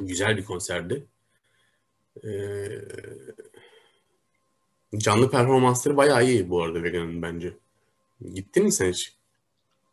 Güzel 0.00 0.36
bir 0.36 0.44
konserdi. 0.44 1.06
Eee, 2.24 2.88
canlı 4.98 5.30
performansları 5.30 5.96
bayağı 5.96 6.26
iyi 6.26 6.50
bu 6.50 6.62
arada 6.62 6.82
Vega'nın 6.82 7.22
bence. 7.22 7.56
Gittin 8.34 8.64
mi 8.64 8.72
sen 8.72 8.90
hiç? 8.90 9.16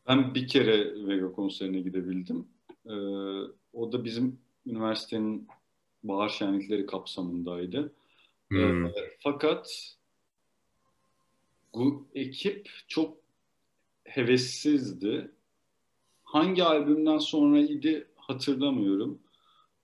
Ben 0.08 0.36
bir 0.36 0.48
kere 0.48 1.08
Vega 1.08 1.32
konserine 1.32 1.80
gidebildim. 1.80 2.48
Ee, 2.86 2.94
o 3.74 3.92
da 3.92 4.04
bizim 4.04 4.40
üniversitenin 4.66 5.48
bahar 6.04 6.30
şenlikleri 6.30 6.86
kapsamındaydı. 6.86 7.94
Hmm. 8.48 8.86
Ee, 8.86 8.92
fakat 9.20 9.96
bu 11.74 12.08
ekip 12.16 12.70
çok 12.88 13.18
hevessizdi. 14.04 15.32
Hangi 16.24 16.64
albümden 16.64 17.18
sonraydı 17.18 18.08
hatırlamıyorum. 18.16 19.20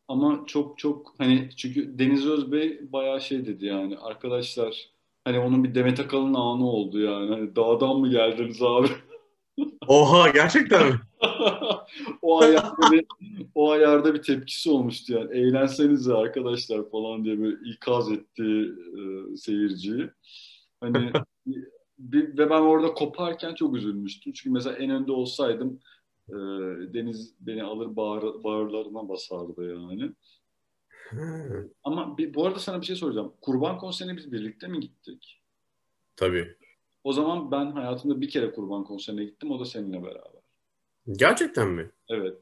Ama 0.07 0.43
çok 0.47 0.77
çok 0.77 1.13
hani 1.17 1.49
çünkü 1.57 1.99
Deniz 1.99 2.27
Özbey 2.27 2.79
bayağı 2.93 3.21
şey 3.21 3.45
dedi 3.45 3.65
yani 3.65 3.97
arkadaşlar 3.97 4.89
hani 5.25 5.39
onun 5.39 5.63
bir 5.63 5.75
Demet 5.75 5.99
Akalın 5.99 6.33
anı 6.33 6.69
oldu 6.69 6.99
yani. 6.99 7.29
Hani 7.29 7.55
dağdan 7.55 7.99
mı 7.99 8.09
geldiniz 8.09 8.61
abi? 8.61 8.87
Oha 9.87 10.29
gerçekten 10.29 10.87
mi? 10.87 10.99
o 12.21 12.41
ayarda 12.41 12.91
bir, 12.91 13.05
o 13.55 13.71
ayarda 13.71 14.13
bir 14.13 14.21
tepkisi 14.21 14.69
olmuştu 14.69 15.13
yani. 15.13 15.37
Eğlensenize 15.37 16.13
arkadaşlar 16.13 16.89
falan 16.89 17.25
diye 17.25 17.39
böyle 17.39 17.57
ikaz 17.69 18.11
etti 18.11 18.71
e, 18.97 19.35
seyirciyi. 19.37 20.09
Hani 20.81 21.11
bir, 21.99 22.37
ve 22.37 22.49
ben 22.49 22.61
orada 22.61 22.93
koparken 22.93 23.55
çok 23.55 23.75
üzülmüştüm. 23.75 24.33
Çünkü 24.33 24.53
mesela 24.53 24.75
en 24.75 24.89
önde 24.89 25.11
olsaydım 25.11 25.79
e, 26.29 26.33
Deniz 26.93 27.35
beni 27.39 27.63
alır 27.63 27.95
bağır, 27.95 28.43
bağırlarına 28.43 29.09
basardı 29.09 29.69
yani. 29.73 30.11
Ama 31.83 32.17
bir, 32.17 32.33
bu 32.33 32.45
arada 32.45 32.59
sana 32.59 32.81
bir 32.81 32.85
şey 32.85 32.95
soracağım. 32.95 33.33
Kurban 33.41 33.77
konserine 33.77 34.17
biz 34.17 34.31
birlikte 34.31 34.67
mi 34.67 34.79
gittik? 34.79 35.41
Tabii. 36.15 36.55
O 37.03 37.13
zaman 37.13 37.51
ben 37.51 37.71
hayatımda 37.71 38.21
bir 38.21 38.29
kere 38.29 38.51
kurban 38.51 38.83
konserine 38.83 39.23
gittim. 39.23 39.51
O 39.51 39.59
da 39.59 39.65
seninle 39.65 40.03
beraber. 40.03 40.40
Gerçekten 41.11 41.67
mi? 41.69 41.91
Evet. 42.09 42.37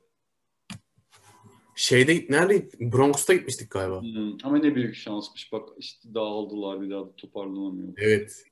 Şeyde 1.76 2.26
nerede? 2.30 2.70
Bronx'ta 2.80 3.34
gitmiştik 3.34 3.72
galiba. 3.72 4.02
Hmm, 4.02 4.38
ama 4.44 4.58
ne 4.58 4.76
büyük 4.76 4.96
şansmış. 4.96 5.52
Bak 5.52 5.70
işte 5.78 6.14
dağıldılar 6.14 6.82
bir 6.82 6.90
daha 6.90 7.02
da 7.06 7.16
toparlanamıyor. 7.16 7.94
Evet. 7.98 8.44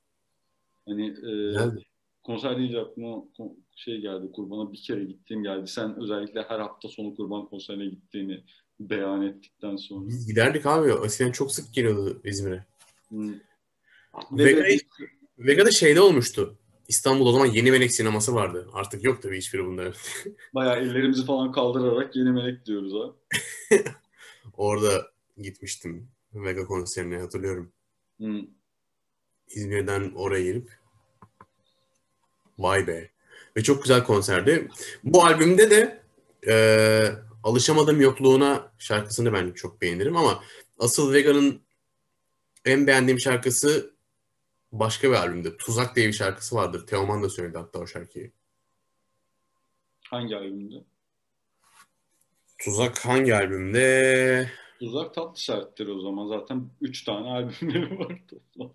Hani 0.86 1.06
e, 1.06 1.12
Güzeldi. 1.46 1.82
konser 2.22 2.56
deyince 2.58 2.80
aklıma 2.80 3.24
şey 3.76 4.00
geldi. 4.00 4.32
Kurbana 4.32 4.72
bir 4.72 4.82
kere 4.82 5.04
gittiğim 5.04 5.42
geldi. 5.42 5.66
Sen 5.70 6.02
özellikle 6.02 6.42
her 6.42 6.60
hafta 6.60 6.88
sonu 6.88 7.14
kurban 7.16 7.46
konserine 7.48 7.86
gittiğini 7.86 8.44
beyan 8.80 9.22
ettikten 9.26 9.76
sonra. 9.76 10.08
Biz 10.08 10.26
giderdik 10.26 10.66
abi. 10.66 10.92
Eskiden 11.04 11.32
çok 11.32 11.52
sık 11.52 11.74
geliyordu 11.74 12.20
İzmir'e. 12.24 12.64
Hmm. 13.08 13.34
Vega- 14.14 14.64
Ve- 14.64 14.78
Vega'da 15.38 15.70
şeyde 15.70 16.00
olmuştu. 16.00 16.58
İstanbul 16.88 17.26
o 17.26 17.32
zaman 17.32 17.46
Yeni 17.46 17.70
Melek 17.70 17.92
sineması 17.92 18.34
vardı. 18.34 18.68
Artık 18.72 19.04
yok 19.04 19.22
tabii 19.22 19.38
hiçbiri 19.38 19.64
bunda. 19.64 19.92
bayağı 20.54 20.76
ellerimizi 20.76 21.26
falan 21.26 21.52
kaldırarak 21.52 22.16
yeni 22.16 22.30
melek 22.30 22.66
diyoruz 22.66 22.92
ha. 22.94 23.14
Orada 24.56 25.06
gitmiştim. 25.38 26.08
Vega 26.34 26.64
konserine 26.64 27.18
hatırlıyorum. 27.18 27.72
Hmm. 28.16 28.46
İzmir'den 29.48 30.12
oraya 30.14 30.44
gelip 30.44 30.72
vay 32.58 32.86
be. 32.86 33.10
Ve 33.56 33.62
çok 33.62 33.82
güzel 33.82 34.04
konserdi. 34.04 34.68
Bu 35.04 35.24
albümde 35.24 35.70
de 35.70 36.02
e, 36.48 36.54
Alışamadım 37.44 38.00
Yokluğuna 38.00 38.72
şarkısını 38.78 39.32
ben 39.32 39.52
çok 39.52 39.82
beğenirim 39.82 40.16
ama 40.16 40.44
asıl 40.78 41.12
Vega'nın 41.12 41.60
en 42.64 42.86
beğendiğim 42.86 43.20
şarkısı 43.20 43.97
başka 44.72 45.08
bir 45.10 45.14
albümde. 45.14 45.56
Tuzak 45.56 45.96
diye 45.96 46.08
bir 46.08 46.12
şarkısı 46.12 46.56
vardır. 46.56 46.86
Teoman 46.86 47.22
da 47.22 47.28
söyledi 47.28 47.58
hatta 47.58 47.78
o 47.78 47.86
şarkıyı. 47.86 48.32
Hangi 50.04 50.36
albümde? 50.36 50.84
Tuzak 52.58 52.98
hangi 53.06 53.34
albümde? 53.34 54.50
Uzak 54.80 55.14
tatlı 55.14 55.40
serttir 55.40 55.86
o 55.88 56.00
zaman. 56.00 56.26
Zaten 56.28 56.70
3 56.80 57.04
tane 57.04 57.28
albümleri 57.28 57.98
var 57.98 58.22
toplam. 58.28 58.72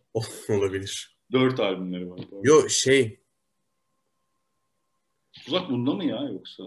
Olabilir. 0.50 1.18
4 1.32 1.60
albümleri 1.60 2.10
var. 2.10 2.18
pardon. 2.18 2.42
Yo 2.44 2.70
şey 2.70 3.20
Uzak 5.48 5.70
bunda 5.70 5.94
mı 5.94 6.06
ya 6.06 6.22
yoksa? 6.22 6.64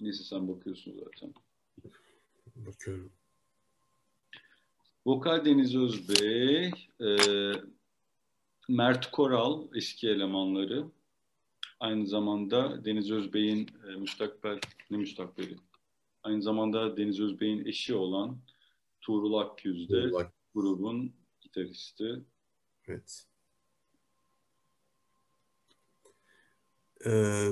Neyse 0.00 0.24
sen 0.24 0.48
bakıyorsun 0.48 0.94
zaten. 1.04 1.34
bakıyorum. 2.56 3.12
Vokal 5.06 5.44
Deniz 5.44 5.76
Özbey, 5.76 6.70
e, 7.00 7.16
Mert 8.68 9.10
Koral 9.10 9.68
eski 9.74 10.08
elemanları. 10.08 10.86
Aynı 11.80 12.06
zamanda 12.06 12.84
Deniz 12.84 13.10
Özbey'in 13.10 13.70
e, 13.88 13.96
müstakbel, 13.96 14.60
ne 14.90 14.96
müstakbeli? 14.96 15.56
Aynı 16.22 16.42
zamanda 16.42 16.96
Deniz 16.96 17.20
Özbey'in 17.20 17.64
eşi 17.64 17.94
olan 17.94 18.38
Tuğrul 19.00 19.32
de 19.64 20.12
Bak, 20.12 20.32
grubun 20.54 21.12
gitaristi. 21.40 22.22
evet. 22.88 23.26
Ee, 27.06 27.48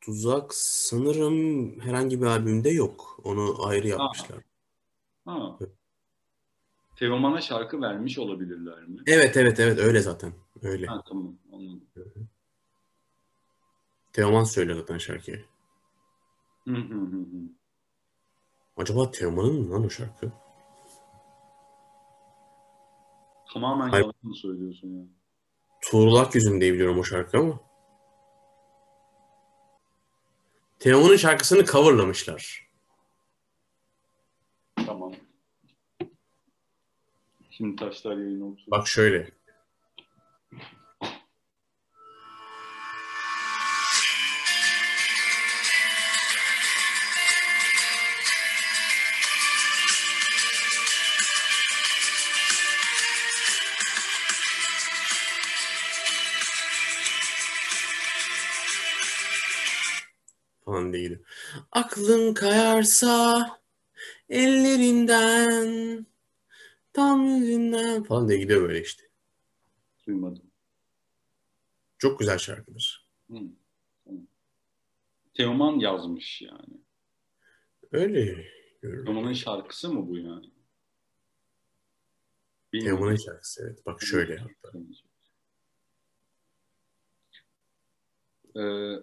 Tuzak 0.00 0.54
sanırım 0.54 1.80
herhangi 1.80 2.20
bir 2.20 2.26
albümde 2.26 2.70
yok. 2.70 3.20
Onu 3.24 3.66
ayrı 3.66 3.88
yapmışlar. 3.88 4.42
Ha. 5.24 5.58
Teoman'a 6.96 7.40
şarkı 7.40 7.80
vermiş 7.80 8.18
olabilirler 8.18 8.82
mi? 8.82 9.00
Evet 9.06 9.36
evet 9.36 9.60
evet 9.60 9.78
öyle 9.78 10.00
zaten. 10.00 10.32
Öyle. 10.62 10.86
Ha 10.86 11.02
tamam 11.08 11.38
anladım. 11.52 11.88
Teoman 14.12 14.44
söylüyor 14.44 14.78
zaten 14.78 14.98
şarkıyı. 14.98 15.44
Hı 16.64 16.74
hı 16.74 16.94
hı 16.94 17.16
hı. 17.16 17.40
Acaba 18.76 19.10
Teoman'ın 19.10 19.60
mı 19.60 19.70
lan 19.70 19.84
o 19.84 19.90
şarkı? 19.90 20.32
Tamamen 23.52 23.88
Hayır. 23.88 24.02
yalan 24.02 24.14
mı 24.22 24.34
söylüyorsun 24.34 24.88
ya? 24.88 25.04
Tuğrul 25.80 26.16
Akyüz'ün 26.16 26.60
diye 26.60 26.72
biliyorum 26.72 26.98
o 26.98 27.04
şarkı 27.04 27.38
ama. 27.38 27.60
Teoman'ın 30.78 31.16
şarkısını 31.16 31.64
coverlamışlar. 31.64 32.68
Tamam. 34.86 35.12
Şimdi 37.56 37.76
taşlar 37.76 38.16
yayına 38.16 38.44
oturuyor. 38.44 38.70
Bak 38.70 38.88
şöyle. 38.88 39.30
Falan 60.64 60.92
gidiyor. 60.92 61.20
Aklın 61.72 62.34
kayarsa 62.34 63.48
ellerinden 64.28 66.06
tam 66.94 67.24
yüzünden 67.26 68.02
falan 68.02 68.28
diye 68.28 68.38
gidiyor 68.38 68.62
böyle 68.62 68.82
işte. 68.82 69.02
Duymadım. 70.06 70.50
Çok 71.98 72.18
güzel 72.18 72.38
şarkıdır. 72.38 73.08
Hı. 73.30 73.38
Teoman 75.34 75.78
yazmış 75.78 76.42
yani. 76.42 76.80
Öyle. 77.92 78.46
Teoman'ın 78.80 79.32
şarkısı 79.32 79.92
mı 79.92 80.08
bu 80.08 80.18
yani? 80.18 80.50
Bilmiyorum. 82.72 82.98
Teoman'ın 82.98 83.16
şarkısı 83.16 83.62
evet. 83.66 83.86
Bak 83.86 84.02
şöyle 84.02 84.36
hatta. 84.36 84.78
Ee, 88.56 88.96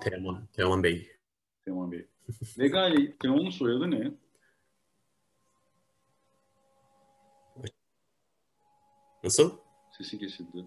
Teoman, 0.00 0.46
Teoman 0.52 0.82
Bey. 0.82 1.10
Teoman 1.64 1.92
Bey. 1.92 2.06
Vega 2.58 2.88
ile 2.88 3.16
Teoman'ın 3.16 3.50
soyadı 3.50 3.90
ne? 3.90 4.12
Nasıl? 9.26 9.58
Sesi 9.98 10.18
kesildi. 10.18 10.66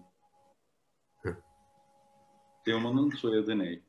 Teoman'ın 2.64 3.10
soyadı 3.10 3.58
ne? 3.58 3.80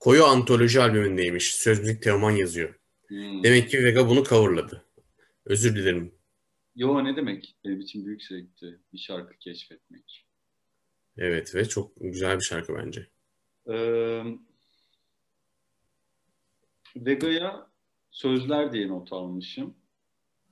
Koyu 0.00 0.24
antoloji 0.24 0.80
albümündeymiş. 0.80 1.54
Söz 1.54 1.80
müzik 1.80 2.02
Teoman 2.02 2.30
yazıyor. 2.30 2.74
Hmm. 3.08 3.42
Demek 3.44 3.70
ki 3.70 3.84
Vega 3.84 4.08
bunu 4.08 4.24
coverladı. 4.24 4.86
Özür 5.46 5.76
dilerim. 5.76 6.21
Yo 6.76 7.04
ne 7.04 7.16
demek? 7.16 7.56
Benim 7.64 7.80
için 7.80 8.06
büyük 8.06 8.22
zevkti 8.22 8.80
bir 8.92 8.98
şarkı 8.98 9.38
keşfetmek. 9.38 10.26
Evet 11.16 11.54
ve 11.54 11.68
çok 11.68 11.92
güzel 11.96 12.36
bir 12.36 12.44
şarkı 12.44 12.74
bence. 12.74 13.08
Ee, 13.68 14.22
Vega'ya 16.96 17.66
sözler 18.10 18.72
diye 18.72 18.88
not 18.88 19.12
almışım. 19.12 19.74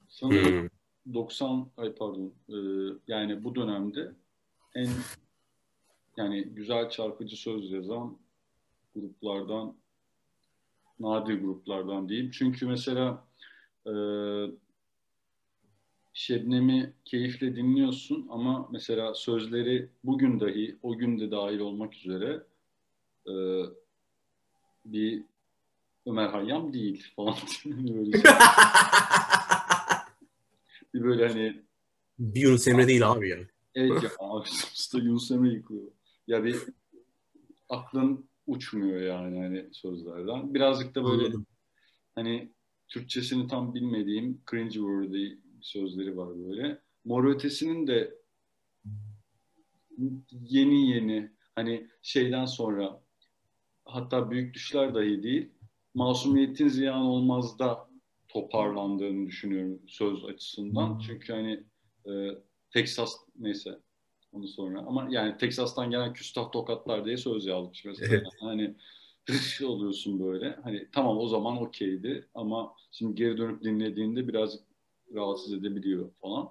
Sanırım 0.08 0.62
Hmm. 0.62 1.14
90 1.14 1.70
ay 1.76 1.94
pardon 1.94 2.34
e, 2.48 2.56
yani 3.08 3.44
bu 3.44 3.54
dönemde 3.54 4.12
en 4.74 4.88
yani 6.16 6.42
güzel 6.44 6.90
çarpıcı 6.90 7.36
söz 7.36 7.70
yazan 7.70 8.18
gruplardan 8.94 9.76
nadir 11.00 11.40
gruplardan 11.40 12.08
diyeyim. 12.08 12.30
Çünkü 12.30 12.66
mesela 12.66 13.24
e, 13.86 13.92
Şebnem'i 16.12 16.92
keyifle 17.04 17.56
dinliyorsun 17.56 18.26
ama 18.30 18.68
mesela 18.72 19.14
sözleri 19.14 19.88
bugün 20.04 20.40
dahi 20.40 20.76
o 20.82 20.98
gün 20.98 21.20
de 21.20 21.30
dahil 21.30 21.58
olmak 21.58 21.94
üzere 21.94 22.42
e, 23.26 23.32
bir 24.84 25.22
Ömer 26.06 26.28
Hayyam 26.28 26.72
değil 26.72 27.12
falan. 27.16 27.34
Böyle 27.64 28.12
şey. 28.12 28.22
bir 30.94 31.02
böyle 31.02 31.28
hani 31.28 31.62
bir 32.18 32.40
Yunus 32.40 32.68
Emre 32.68 32.88
değil 32.88 33.10
abi 33.10 33.28
ya. 33.28 33.38
Evet 33.74 34.02
ya 34.02 34.10
usta 34.74 34.98
Yunus 34.98 35.30
Emre 35.30 35.48
yıkıyor. 35.48 35.82
Ya 36.26 36.44
bir 36.44 36.56
aklın 37.68 38.28
uçmuyor 38.46 39.00
yani 39.00 39.38
hani 39.38 39.68
sözlerden. 39.72 40.54
Birazcık 40.54 40.94
da 40.94 41.04
böyle 41.04 41.22
Anladım. 41.22 41.46
hani 42.14 42.52
Türkçesini 42.88 43.48
tam 43.48 43.74
bilmediğim 43.74 44.40
cringe 44.50 44.72
worthy 44.72 45.38
sözleri 45.62 46.16
var 46.16 46.28
böyle. 46.38 46.78
Mor 47.04 47.24
Ötesi'nin 47.24 47.86
de 47.86 48.14
yeni 50.30 50.90
yeni 50.90 51.30
hani 51.54 51.86
şeyden 52.02 52.46
sonra 52.46 53.02
hatta 53.84 54.30
büyük 54.30 54.54
düşler 54.54 54.94
dahi 54.94 55.22
değil 55.22 55.50
masumiyetin 55.94 56.68
ziyan 56.68 57.02
olmaz 57.02 57.58
da 57.58 57.90
toparlandığını 58.28 59.26
düşünüyorum 59.26 59.82
söz 59.86 60.24
açısından. 60.24 60.98
Çünkü 60.98 61.32
hani 61.32 61.64
e, 62.06 62.12
Texas 62.70 63.12
neyse 63.38 63.78
onu 64.32 64.48
sonra 64.48 64.80
ama 64.80 65.08
yani 65.10 65.36
Texas'tan 65.36 65.90
gelen 65.90 66.12
küstah 66.12 66.52
tokatlar 66.52 67.04
diye 67.04 67.16
söz 67.16 67.46
yazmış 67.46 67.84
mesela. 67.84 68.14
Evet. 68.14 68.26
Hani 68.40 68.74
oluyorsun 69.64 70.20
böyle. 70.20 70.58
Hani 70.62 70.88
tamam 70.92 71.18
o 71.18 71.28
zaman 71.28 71.62
okeydi 71.62 72.28
ama 72.34 72.74
şimdi 72.92 73.14
geri 73.14 73.36
dönüp 73.38 73.62
dinlediğinde 73.62 74.28
biraz 74.28 74.58
rahatsız 75.14 75.52
edebiliyor 75.54 76.10
falan. 76.22 76.48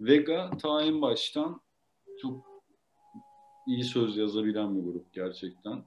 Vega 0.00 0.50
ta 0.62 0.82
en 0.82 1.02
baştan 1.02 1.60
çok 2.22 2.44
iyi 3.66 3.84
söz 3.84 4.16
yazabilen 4.16 4.76
bir 4.76 4.92
grup 4.92 5.12
gerçekten. 5.12 5.84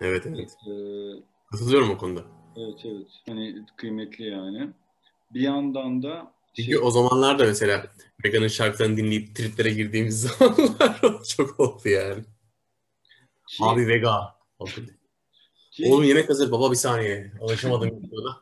Evet 0.00 0.26
evet. 0.26 0.56
Ee, 0.66 0.70
Katılıyorum 1.50 1.90
o 1.90 1.98
konuda. 1.98 2.24
evet 2.56 2.80
evet. 2.84 3.06
Hani 3.28 3.66
kıymetli 3.76 4.24
yani. 4.24 4.70
Bir 5.34 5.40
yandan 5.40 6.02
da 6.02 6.32
Çünkü 6.56 6.70
şey- 6.70 6.78
o 6.82 6.90
zamanlar 6.90 7.38
da 7.38 7.44
mesela 7.44 7.86
Vega'nın 8.24 8.48
şarkılarını 8.48 8.96
dinleyip 8.96 9.36
triplere 9.36 9.70
girdiğimiz 9.70 10.20
zamanlar 10.38 11.00
çok 11.36 11.60
oldu 11.60 11.88
yani. 11.88 12.22
ki- 13.48 13.64
Abi 13.64 13.86
Vega. 13.88 14.36
ki- 15.72 15.88
Oğlum 15.88 16.04
yemek 16.04 16.28
hazır 16.28 16.52
baba 16.52 16.70
bir 16.70 16.76
saniye. 16.76 17.32
Alışamadım 17.40 17.88
videoda. 18.02 18.36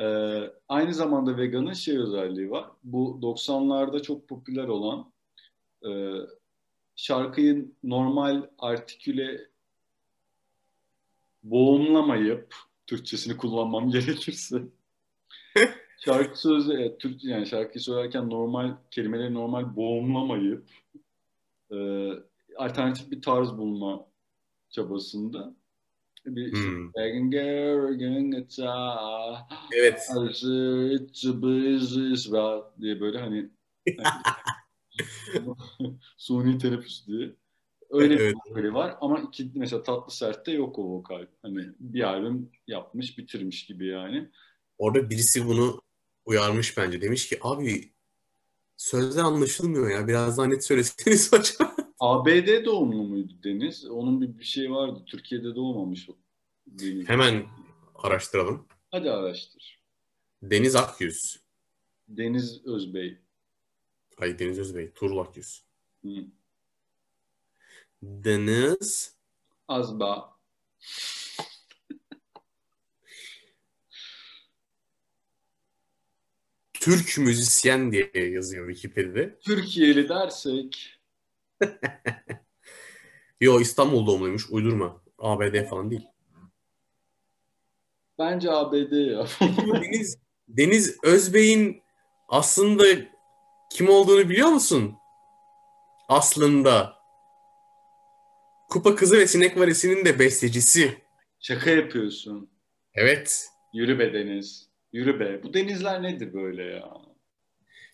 Ee, 0.00 0.50
aynı 0.68 0.94
zamanda 0.94 1.36
veganın 1.36 1.72
şey 1.72 1.98
özelliği 1.98 2.50
var. 2.50 2.70
Bu 2.84 3.18
90'larda 3.22 4.02
çok 4.02 4.28
popüler 4.28 4.68
olan 4.68 5.12
e, 5.86 6.12
şarkıyı 6.96 7.72
normal 7.84 8.42
artiküle 8.58 9.40
boğumlamayıp 11.42 12.54
Türkçesini 12.86 13.36
kullanmam 13.36 13.90
gerekirse 13.90 14.62
şarkı 16.04 16.40
sözü 16.40 16.72
evet, 16.72 17.00
Türk 17.00 17.24
yani 17.24 17.46
şarkıyı 17.46 17.82
söylerken 17.82 18.30
normal 18.30 18.76
kelimeleri 18.90 19.34
normal 19.34 19.76
boğumlamayıp 19.76 20.70
e, 21.72 22.08
alternatif 22.56 23.10
bir 23.10 23.22
tarz 23.22 23.52
bulma 23.52 24.06
çabasında 24.70 25.54
bir 26.26 26.52
Hmm. 26.52 26.90
Gata, 28.30 29.48
Evet. 29.72 30.00
diye 32.80 33.00
böyle 33.00 33.18
hani 33.18 33.50
suni 36.16 36.58
teneffüs 36.58 37.06
diye. 37.06 37.36
Öyle 37.90 38.14
Evet. 38.14 38.34
bir 38.34 38.50
vokali 38.50 38.74
var 38.74 38.96
ama 39.00 39.20
iki, 39.20 39.50
mesela 39.54 39.82
Tatlı 39.82 40.12
Sert'te 40.12 40.52
yok 40.52 40.78
o 40.78 40.84
vokal. 40.84 41.26
Hani 41.42 41.66
bir 41.80 42.02
albüm 42.02 42.50
yapmış, 42.66 43.18
bitirmiş 43.18 43.66
gibi 43.66 43.86
yani. 43.86 44.30
Orada 44.78 45.10
birisi 45.10 45.46
bunu 45.46 45.82
uyarmış 46.24 46.76
bence. 46.76 47.00
Demiş 47.00 47.28
ki 47.28 47.38
abi 47.42 47.92
sözler 48.76 49.22
anlaşılmıyor 49.22 49.90
ya. 49.90 50.08
Biraz 50.08 50.38
daha 50.38 50.46
net 50.46 50.64
söyleseniz 50.64 51.30
acaba. 51.34 51.76
ABD 52.00 52.64
doğumlu 52.64 53.02
muydu 53.02 53.32
Deniz? 53.44 53.86
Onun 53.86 54.20
bir, 54.20 54.38
bir 54.38 54.44
şey 54.44 54.70
vardı. 54.70 55.02
Türkiye'de 55.06 55.54
doğmamış 55.54 56.10
o. 56.10 56.12
Deniz. 56.66 57.08
Hemen 57.08 57.46
araştıralım. 57.94 58.66
Hadi 58.90 59.10
araştır. 59.10 59.80
Deniz 60.42 60.76
Akyüz. 60.76 61.40
Deniz 62.08 62.66
Özbey. 62.66 63.18
Ay 64.18 64.38
Deniz 64.38 64.58
Özbey. 64.58 64.90
Tuğrul 64.92 65.18
Akyüz. 65.18 65.64
Hı. 66.04 66.10
Deniz 68.02 69.16
Azba. 69.68 70.36
Türk 76.72 77.18
müzisyen 77.18 77.92
diye 77.92 78.10
yazıyor 78.14 78.70
Wikipedia'da. 78.70 79.38
Türkiye'li 79.38 80.08
dersek 80.08 80.99
Yo 83.40 83.60
İstanbul 83.60 84.06
doğumluymuş. 84.06 84.50
Uydurma. 84.50 85.02
ABD 85.18 85.64
falan 85.64 85.90
değil. 85.90 86.06
bence 88.18 88.50
ABD 88.50 88.92
ya. 88.92 89.26
Deniz, 89.82 90.18
Deniz 90.48 90.98
Özbey'in 91.04 91.82
aslında 92.28 92.84
kim 93.72 93.88
olduğunu 93.88 94.28
biliyor 94.28 94.48
musun? 94.48 94.94
Aslında. 96.08 97.00
Kupa 98.70 98.94
Kızı 98.94 99.18
ve 99.18 99.26
Sinek 99.26 99.58
Varisi'nin 99.58 100.04
de 100.04 100.18
bestecisi. 100.18 100.98
Şaka 101.40 101.70
yapıyorsun. 101.70 102.50
Evet. 102.94 103.48
Yürü 103.74 103.98
be 103.98 104.12
Deniz. 104.12 104.68
Yürü 104.92 105.20
be. 105.20 105.42
Bu 105.42 105.54
denizler 105.54 106.02
nedir 106.02 106.32
böyle 106.34 106.62
ya? 106.62 106.88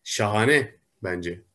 Şahane 0.05 0.75
bence. 1.03 1.46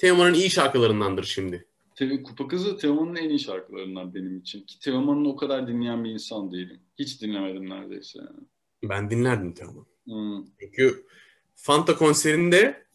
Teoman'ın 0.00 0.34
iyi 0.34 0.50
şarkılarındandır 0.50 1.24
şimdi. 1.24 1.66
Te- 1.94 2.22
Kupa 2.22 2.48
Kızı 2.48 2.76
Teoman'ın 2.76 3.16
en 3.16 3.28
iyi 3.28 3.38
şarkılarından 3.38 4.14
benim 4.14 4.38
için. 4.38 4.62
Ki 4.62 4.78
Teoman'ın 4.78 5.24
o 5.24 5.36
kadar 5.36 5.68
dinleyen 5.68 6.04
bir 6.04 6.10
insan 6.10 6.52
değilim. 6.52 6.80
Hiç 6.98 7.22
dinlemedim 7.22 7.70
neredeyse. 7.70 8.18
Yani. 8.18 8.40
Ben 8.82 9.10
dinlerdim 9.10 9.54
Teoman. 9.54 9.86
Hmm. 10.04 10.46
Çünkü 10.60 11.06
Fanta 11.56 11.96
konserinde 11.96 12.86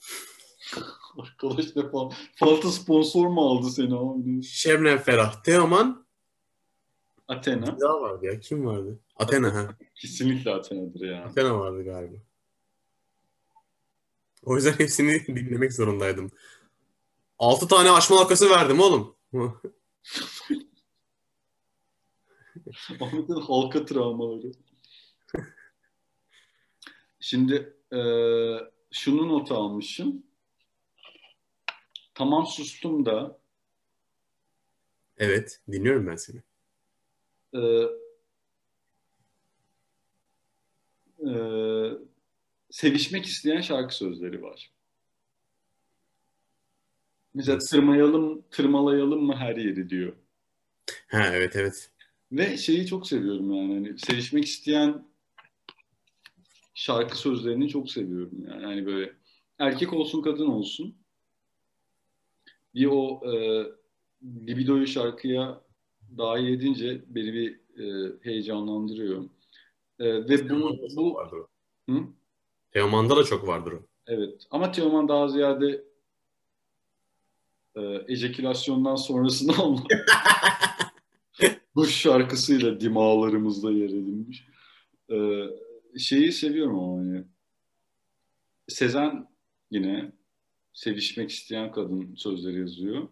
Arkadaş 1.19 1.75
ne 1.75 1.89
falan. 1.89 2.11
Falta 2.35 2.71
sponsor 2.71 3.27
mu 3.27 3.41
aldı 3.41 3.69
seni 3.69 3.95
abi? 3.95 4.43
Şebnem 4.43 4.97
Ferah, 4.97 5.43
Teoman 5.43 6.05
Athena. 7.27 7.75
bir 7.75 7.81
daha 7.81 8.01
vardı 8.01 8.25
ya. 8.25 8.39
Kim 8.39 8.65
vardı? 8.65 8.99
Athena 9.15 9.53
ha. 9.53 9.77
Kesinlikle 9.95 10.51
Athena'dır 10.51 11.05
yani. 11.05 11.25
Athena 11.25 11.59
vardı 11.59 11.83
galiba. 11.83 12.15
O 14.43 14.55
yüzden 14.55 14.71
hepsini 14.73 15.27
dinlemek 15.27 15.73
zorundaydım. 15.73 16.31
6 17.39 17.67
tane 17.67 17.91
açma 17.91 18.17
halkası 18.17 18.49
verdim 18.49 18.79
oğlum. 18.79 19.15
Ahmet'in 23.01 23.41
halka 23.41 23.85
travmaları. 23.85 24.51
Şimdi 27.19 27.77
e, 27.93 27.99
şunu 28.91 29.29
not 29.29 29.51
almışım. 29.51 30.23
Tamam 32.13 32.45
sustum 32.45 33.05
da 33.05 33.39
evet, 35.17 35.61
dinliyorum 35.71 36.07
ben 36.07 36.15
seni. 36.15 36.43
e, 37.53 37.59
e, 41.29 41.33
sevişmek 42.69 43.25
isteyen 43.25 43.61
şarkı 43.61 43.95
sözleri 43.95 44.41
var. 44.41 44.74
Mesela 47.35 47.57
tırmayalım, 47.57 48.41
tırmalayalım 48.51 49.23
mı 49.23 49.35
her 49.35 49.55
yeri 49.55 49.89
diyor. 49.89 50.13
Ha 51.07 51.29
evet 51.33 51.55
evet. 51.55 51.91
Ve 52.31 52.57
şeyi 52.57 52.85
çok 52.87 53.07
seviyorum 53.07 53.53
yani. 53.53 53.73
Hani 53.73 53.99
sevişmek 53.99 54.45
isteyen 54.45 55.07
şarkı 56.73 57.17
sözlerini 57.17 57.69
çok 57.69 57.91
seviyorum 57.91 58.45
yani. 58.47 58.65
Hani 58.65 58.85
böyle 58.85 59.13
erkek 59.59 59.93
olsun 59.93 60.21
kadın 60.21 60.47
olsun. 60.47 60.95
Bir 62.75 62.85
o 62.85 63.21
e, 63.33 63.63
libidoyu 64.23 64.87
şarkıya 64.87 65.61
dahil 66.17 66.47
edince 66.47 67.03
beni 67.07 67.33
bir 67.33 67.59
e, 67.79 68.13
heyecanlandırıyor. 68.21 69.23
E, 69.99 70.05
ve 70.05 70.49
bu, 70.49 70.59
çok 70.59 70.97
bu 70.97 71.17
o. 71.17 71.47
Hı? 71.89 72.03
Teoman'da 72.71 73.17
da 73.17 73.23
çok 73.23 73.47
vardır 73.47 73.71
o. 73.71 73.79
evet 74.07 74.47
ama 74.51 74.71
Teoman 74.71 75.07
daha 75.07 75.27
ziyade 75.27 75.84
e, 77.75 77.81
ejekülasyondan 78.07 78.95
sonrasını 78.95 79.57
alma. 79.57 79.83
bu 81.75 81.85
şarkısıyla 81.85 82.79
dimağlarımızda 82.79 83.71
yer 83.71 83.89
edinmiş. 83.89 84.47
E, 85.11 85.17
şeyi 85.99 86.31
seviyorum 86.31 86.79
ama 86.79 86.97
hani 86.97 87.23
Sezen 88.67 89.27
yine 89.71 90.11
sevişmek 90.73 91.31
isteyen 91.31 91.71
kadın 91.71 92.15
sözleri 92.15 92.59
yazıyor. 92.59 93.07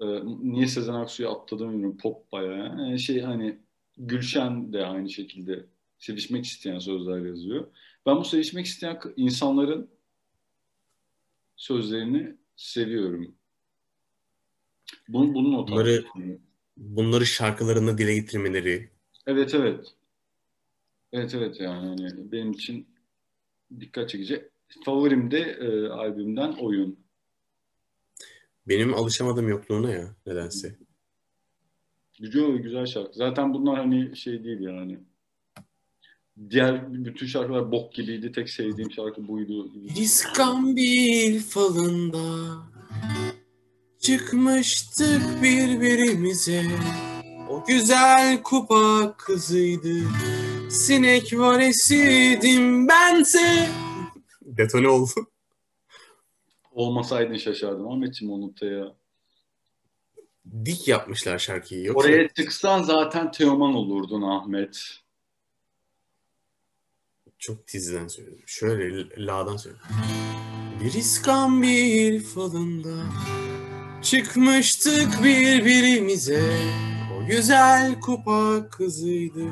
E, 0.00 0.06
niye 0.24 0.66
Sezen 0.66 0.94
Aksu'yu 0.94 1.30
atladım 1.30 1.72
bilmiyorum. 1.72 1.98
Pop 1.98 2.32
bayağı. 2.32 2.56
Yani 2.56 2.98
şey 2.98 3.20
hani 3.20 3.58
Gülşen 3.96 4.72
de 4.72 4.86
aynı 4.86 5.10
şekilde 5.10 5.66
sevişmek 5.98 6.44
isteyen 6.44 6.78
sözler 6.78 7.26
yazıyor. 7.26 7.66
Ben 8.06 8.16
bu 8.16 8.24
sevişmek 8.24 8.66
isteyen 8.66 9.00
insanların 9.16 9.90
sözlerini 11.56 12.36
seviyorum. 12.56 13.34
Bunu, 15.08 15.34
bunu 15.34 15.52
not 15.52 15.70
Bunları-. 15.70 16.04
Bunları 16.76 17.26
şarkılarında 17.26 17.98
dile 17.98 18.14
getirmeleri. 18.14 18.88
Evet 19.26 19.54
evet. 19.54 19.86
Evet 21.12 21.34
evet 21.34 21.60
yani 21.60 21.86
hani 21.86 22.32
benim 22.32 22.52
için 22.52 22.86
dikkat 23.80 24.08
çekici. 24.08 24.48
Favorim 24.84 25.30
de 25.30 25.38
e, 25.40 25.88
albümden 25.88 26.52
Oyun. 26.52 26.98
Benim 28.68 28.94
alışamadığım 28.94 29.48
yokluğuna 29.48 29.90
ya 29.90 30.16
nedense. 30.26 30.76
Güzel 32.20 32.56
güzel 32.56 32.86
şarkı. 32.86 33.12
Zaten 33.12 33.54
bunlar 33.54 33.76
hani 33.78 34.16
şey 34.16 34.44
değil 34.44 34.60
yani. 34.60 34.98
Diğer 36.50 37.04
bütün 37.04 37.26
şarkılar 37.26 37.72
bok 37.72 37.94
gibiydi. 37.94 38.32
Tek 38.32 38.50
sevdiğim 38.50 38.92
şarkı 38.92 39.28
buydu. 39.28 39.72
İskambil 39.96 41.40
falında 41.40 42.56
çıkmıştık 44.04 45.42
birbirimize. 45.42 46.64
O 47.50 47.64
güzel 47.66 48.42
kupa 48.42 49.14
kızıydı. 49.16 49.94
Sinek 50.70 51.38
var 51.38 51.60
esidim 51.60 52.88
bense. 52.88 53.68
Detone 54.42 54.88
oldu. 54.88 55.10
Olmasaydın 56.72 57.36
şaşardım. 57.36 57.88
Ahmetciğim 57.88 58.34
o 58.34 58.40
notaya. 58.40 58.94
Dik 60.64 60.88
yapmışlar 60.88 61.38
şarkıyı. 61.38 61.84
Yoksa 61.84 62.08
Oraya 62.08 62.28
çıksan 62.28 62.82
zaten 62.82 63.30
Teoman 63.30 63.74
olurdun 63.74 64.22
Ahmet. 64.22 64.82
çok 67.38 67.66
tizden 67.66 68.08
söyledim. 68.08 68.42
Şöyle 68.46 69.08
la'dan 69.26 69.56
söyledim. 69.56 69.84
Bir 70.84 70.92
iskambil 70.92 72.20
falında 72.20 72.94
çıkmıştık 74.04 75.24
birbirimize. 75.24 76.42
O 77.16 77.26
güzel 77.26 78.00
kupa 78.00 78.68
kızıydı. 78.68 79.44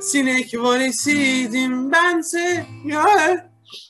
Sinek 0.00 0.58
varesiydim 0.58 1.92
bense. 1.92 2.66
Ya. 2.84 3.04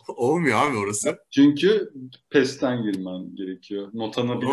Olmuyor 0.09 0.67
abi 0.67 0.77
orası. 0.77 1.19
Çünkü 1.31 1.93
pesten 2.31 2.83
girmen 2.83 3.35
gerekiyor. 3.37 3.89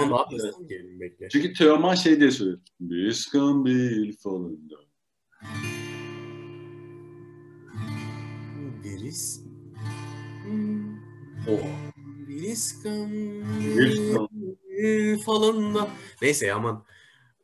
Daha 0.09 0.29
bilir. 0.31 0.99
bekle. 0.99 1.29
Çünkü 1.29 1.53
Teoman 1.53 1.95
şey 1.95 2.19
diye 2.19 2.31
söylüyor. 2.31 2.59
Bir 2.79 3.07
iskambil 3.07 4.13
falında. 4.23 4.75
Bir 8.83 9.01
is... 9.05 9.41
Oh. 11.49 11.59
Bir 12.27 12.41
Bir 13.77 13.87
iskambil 13.87 14.55
falında. 15.25 15.89
Neyse 16.21 16.53
aman. 16.53 16.85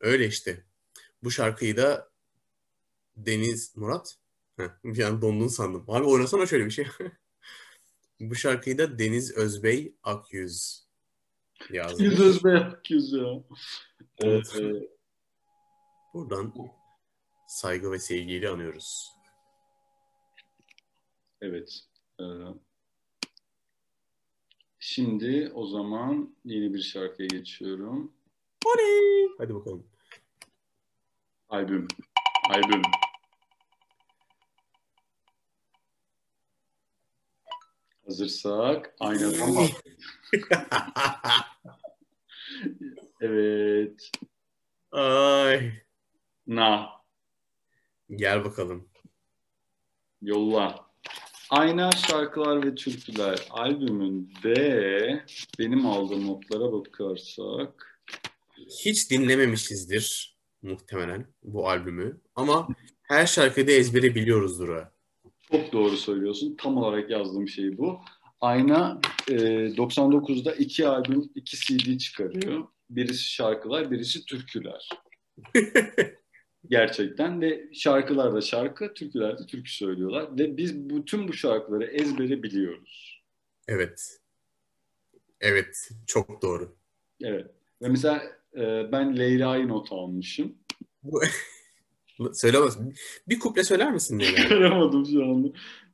Öyle 0.00 0.26
işte. 0.26 0.64
Bu 1.22 1.30
şarkıyı 1.30 1.76
da 1.76 2.10
Deniz 3.16 3.76
Murat. 3.76 4.18
Heh, 4.56 4.68
bir 4.84 5.04
an 5.04 5.22
dondun 5.22 5.48
sandım. 5.48 5.84
Abi 5.88 6.04
oynasana 6.04 6.46
şöyle 6.46 6.64
bir 6.64 6.70
şey. 6.70 6.86
Bu 8.20 8.34
şarkıyı 8.34 8.78
da 8.78 8.98
Deniz 8.98 9.36
Özbey 9.36 9.94
Akyüz 10.02 10.86
yazdı. 11.70 12.02
Yüz 12.02 12.20
özbe 12.20 12.50
yapıyoruz 12.50 13.12
ya. 13.12 13.42
Evet, 14.18 14.52
evet. 14.56 14.90
Buradan 16.14 16.54
saygı 17.48 17.92
ve 17.92 17.98
sevgiyle 17.98 18.48
anıyoruz. 18.48 19.12
Evet. 21.40 21.80
Ee, 22.20 22.24
şimdi 24.82 25.52
o 25.54 25.66
zaman 25.66 26.34
yeni 26.44 26.74
bir 26.74 26.82
şarkıya 26.82 27.28
geçiyorum. 27.28 28.12
Oley! 28.66 29.28
Hadi 29.38 29.54
bakalım. 29.54 29.86
Albüm. 31.48 31.88
Albüm. 32.50 32.82
Hazırsak 38.06 38.94
aynadan 39.00 39.56
bak. 39.56 39.70
Evet. 43.20 44.10
Ay. 44.92 45.72
Na. 46.46 46.88
Gel 48.10 48.44
bakalım. 48.44 48.88
Yolla. 50.22 50.91
Ayna 51.52 51.92
Şarkılar 51.92 52.66
ve 52.66 52.74
Türküler 52.74 53.38
albümünde 53.50 55.24
benim 55.58 55.86
aldığım 55.86 56.26
notlara 56.26 56.72
bakarsak 56.72 58.02
Hiç 58.84 59.10
dinlememişizdir 59.10 60.36
muhtemelen 60.62 61.26
bu 61.42 61.68
albümü. 61.68 62.20
Ama 62.34 62.68
her 63.02 63.26
şarkıda 63.26 63.70
ezbere 63.70 64.14
biliyoruzdur 64.14 64.68
ha. 64.68 64.92
çok 65.50 65.72
doğru 65.72 65.96
söylüyorsun. 65.96 66.56
Tam 66.58 66.76
olarak 66.76 67.10
yazdığım 67.10 67.48
şey 67.48 67.78
bu. 67.78 68.00
Ayna 68.40 69.00
e, 69.28 69.34
99'da 69.34 70.54
iki 70.54 70.88
albüm, 70.88 71.30
iki 71.34 71.56
CD 71.56 71.98
çıkarıyor. 71.98 72.64
Birisi 72.90 73.30
şarkılar, 73.30 73.90
birisi 73.90 74.24
türküler. 74.24 74.88
Gerçekten 76.68 77.40
ve 77.40 77.68
şarkılar 77.72 78.34
da 78.34 78.40
şarkı, 78.40 78.94
türküler 78.94 79.38
de 79.38 79.46
türkü 79.46 79.70
söylüyorlar. 79.72 80.38
Ve 80.38 80.56
biz 80.56 80.90
bütün 80.90 81.28
bu 81.28 81.32
şarkıları 81.32 81.84
ezbere 81.84 82.42
biliyoruz. 82.42 83.22
Evet. 83.68 84.18
Evet. 85.40 85.90
Çok 86.06 86.42
doğru. 86.42 86.76
Evet. 87.22 87.50
Ve 87.82 87.88
mesela 87.88 88.22
e, 88.56 88.92
ben 88.92 89.16
Leyla'yı 89.18 89.68
not 89.68 89.92
almışım. 89.92 90.54
Söylemez. 92.32 92.78
Bir 93.28 93.38
kuple 93.38 93.64
söyler 93.64 93.92
misin 93.92 94.20
Leyla? 94.20 94.36
Çıkaramadım 94.42 95.06
şu 95.06 95.24
anda. 95.24 95.48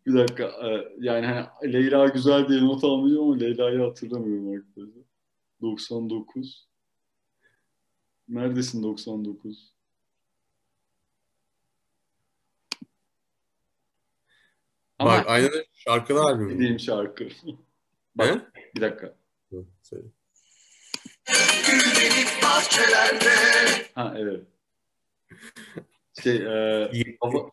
Bir 0.07 0.15
dakika. 0.15 0.45
e, 0.45 0.89
Yani 0.99 1.27
hani 1.27 1.73
Leyla 1.73 2.07
güzel 2.09 2.49
diye 2.49 2.61
not 2.61 2.85
almışım 2.85 3.21
ama 3.21 3.37
Leyla'yı 3.37 3.79
hatırlamıyorum 3.81 4.49
arkadaşlar. 4.57 5.03
99. 5.61 6.69
Neredesin 8.29 8.83
99? 8.83 9.78
Ama 14.99 15.11
Bak 15.11 15.25
aynen 15.29 15.53
öyle. 15.53 15.65
şarkılar 15.75 16.23
albümü. 16.33 16.55
dediğim 16.55 16.81
şarkı. 16.81 17.29
Bak 18.15 18.29
He? 18.29 18.41
bir 18.77 18.81
dakika. 18.81 19.15
Hı, 19.51 19.65
söyle. 19.83 20.07
Bahçelerde 22.43 23.31
Ha 23.95 24.15
evet. 24.19 24.43
Şey, 26.23 26.37
e, 26.37 27.17
hava... 27.21 27.39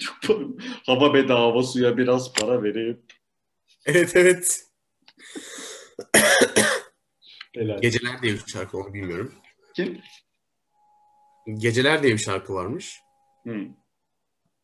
Çok 0.00 0.16
pardon. 0.26 0.58
Hava 0.86 1.14
bedava 1.14 1.62
suya 1.62 1.96
biraz 1.96 2.32
para 2.32 2.62
verip 2.62 3.00
Evet 3.86 4.16
evet. 4.16 4.64
helal. 7.54 7.78
Geceler 7.80 8.22
diye 8.22 8.32
bir 8.32 8.42
şarkı 8.46 8.78
onu 8.78 8.94
bilmiyorum. 8.94 9.34
Kim? 9.76 10.00
Geceler 11.58 12.02
diye 12.02 12.12
bir 12.12 12.18
şarkı 12.18 12.54
varmış. 12.54 13.00
Hı. 13.46 13.66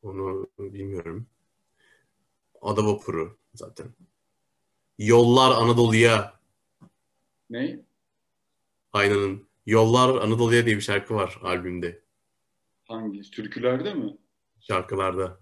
Onu 0.02 0.46
bilmiyorum. 0.58 1.26
Ada 2.62 2.86
Vapuru 2.86 3.38
zaten. 3.54 3.86
Yollar 4.98 5.50
Anadolu'ya 5.62 6.40
Ne? 7.50 7.80
Aynanın. 8.92 9.48
Yollar 9.66 10.08
Anadolu'ya 10.22 10.66
diye 10.66 10.76
bir 10.76 10.80
şarkı 10.80 11.14
var 11.14 11.38
albümde. 11.42 12.00
Hangi? 12.84 13.22
Türkülerde 13.30 13.94
mi? 13.94 14.16
Şarkılarda. 14.60 15.40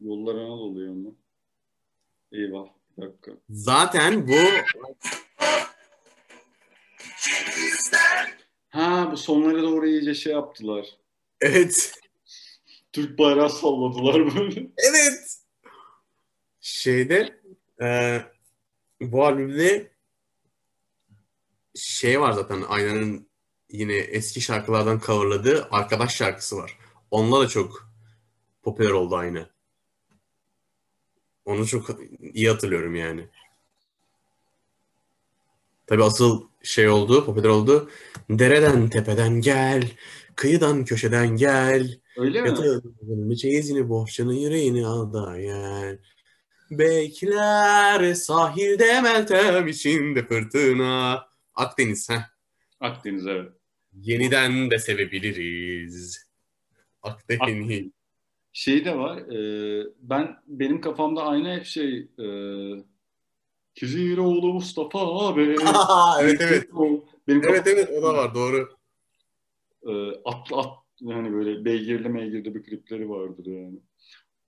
Yollar 0.00 0.34
Anadolu'ya 0.34 0.90
mı? 0.92 1.14
Eyvah. 2.32 2.66
Bir 2.98 3.02
dakika. 3.02 3.32
Zaten 3.50 4.28
bu 4.28 4.32
Ha 8.68 9.08
bu 9.12 9.16
sonlara 9.16 9.62
doğru 9.62 9.86
iyice 9.86 10.14
şey 10.14 10.32
yaptılar. 10.32 10.86
evet 11.40 11.94
Türk 12.94 13.18
bayrağı 13.18 13.50
salladılar 13.50 14.36
böyle. 14.36 14.66
evet 14.76 15.38
şeyde 16.60 17.40
e, 17.82 18.20
bu 19.00 19.24
albümde 19.24 19.90
şey 21.74 22.20
var 22.20 22.32
zaten 22.32 22.62
Aynanın 22.68 23.28
yine 23.70 23.94
eski 23.94 24.40
şarkılardan 24.40 25.00
coverladığı 25.06 25.68
Arkadaş 25.70 26.16
şarkısı 26.16 26.56
var. 26.56 26.78
Onunla 27.10 27.40
da 27.40 27.48
çok 27.48 27.90
popüler 28.62 28.90
oldu 28.90 29.16
aynı. 29.16 29.50
Onu 31.44 31.66
çok 31.66 31.90
iyi 32.20 32.48
hatırlıyorum 32.48 32.94
yani. 32.94 33.28
Tabii 35.86 36.04
asıl 36.04 36.48
şey 36.62 36.88
oldu, 36.88 37.26
popüler 37.26 37.48
oldu. 37.48 37.90
Dereden 38.30 38.88
tepeden 38.88 39.40
gel, 39.40 39.90
kıyıdan 40.36 40.84
köşeden 40.84 41.36
gel. 41.36 42.00
Öyle 42.16 42.42
mi? 42.42 43.36
Çeyizini, 43.36 43.88
bohçanın 43.88 44.32
yüreğini 44.32 44.86
al 44.86 45.12
da 45.12 45.40
gel. 45.40 45.98
Bekler 46.70 48.14
sahilde 48.14 49.00
meltem 49.00 49.68
içinde 49.68 50.26
fırtına. 50.26 51.26
Akdeniz 51.54 52.10
ha. 52.10 52.30
Akdeniz 52.80 53.26
evet. 53.26 53.52
Yeniden 53.92 54.70
de 54.70 54.78
sevebiliriz. 54.78 56.26
Akdeniz. 57.02 57.90
Şey 58.52 58.84
de 58.84 58.96
var. 58.96 59.18
e, 59.18 59.86
ben 59.98 60.36
benim 60.46 60.80
kafamda 60.80 61.22
aynı 61.26 61.56
hep 61.56 61.64
şey 61.64 62.08
e, 62.18 62.26
Kiziroğlu 63.74 64.54
Mustafa 64.54 64.98
abi. 64.98 65.56
Evet 66.20 66.40
evet. 66.40 66.68
Benim 67.28 67.44
Evet 67.44 67.66
evet 67.66 67.90
o 67.98 68.02
da 68.02 68.14
var 68.14 68.34
doğru. 68.34 68.73
E, 69.86 69.92
atlı 70.24 70.56
at 70.56 70.78
yani 71.00 71.32
böyle 71.32 71.64
beygirli 71.64 72.08
meygirli 72.08 72.54
bir 72.54 72.62
klipleri 72.62 73.10
vardır 73.10 73.46
yani. 73.46 73.78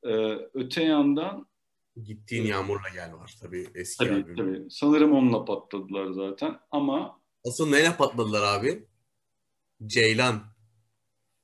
E, 0.04 0.38
öte 0.54 0.82
yandan 0.82 1.46
Gittiğin 2.04 2.46
yağmurla 2.46 2.88
gel 2.94 3.12
var 3.14 3.34
tabii 3.42 3.66
eski 3.74 4.04
tabii, 4.04 4.14
albüm. 4.14 4.36
tabii 4.36 4.70
sanırım 4.70 5.12
onunla 5.12 5.44
patladılar 5.44 6.10
zaten 6.10 6.56
ama 6.70 7.20
Asıl 7.46 7.70
neyle 7.70 7.96
patladılar 7.96 8.42
abi? 8.58 8.86
Ceylan. 9.86 10.42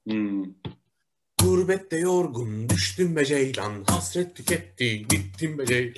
hmm, 0.09 0.45
Gurbette 1.43 1.97
yorgun 1.99 2.69
düştüm 2.69 3.17
be 3.17 3.25
ceylan. 3.25 3.85
Hasret 3.89 4.37
tüketti 4.37 5.09
gittim 5.09 5.59
be 5.59 5.67
ceylan. 5.67 5.95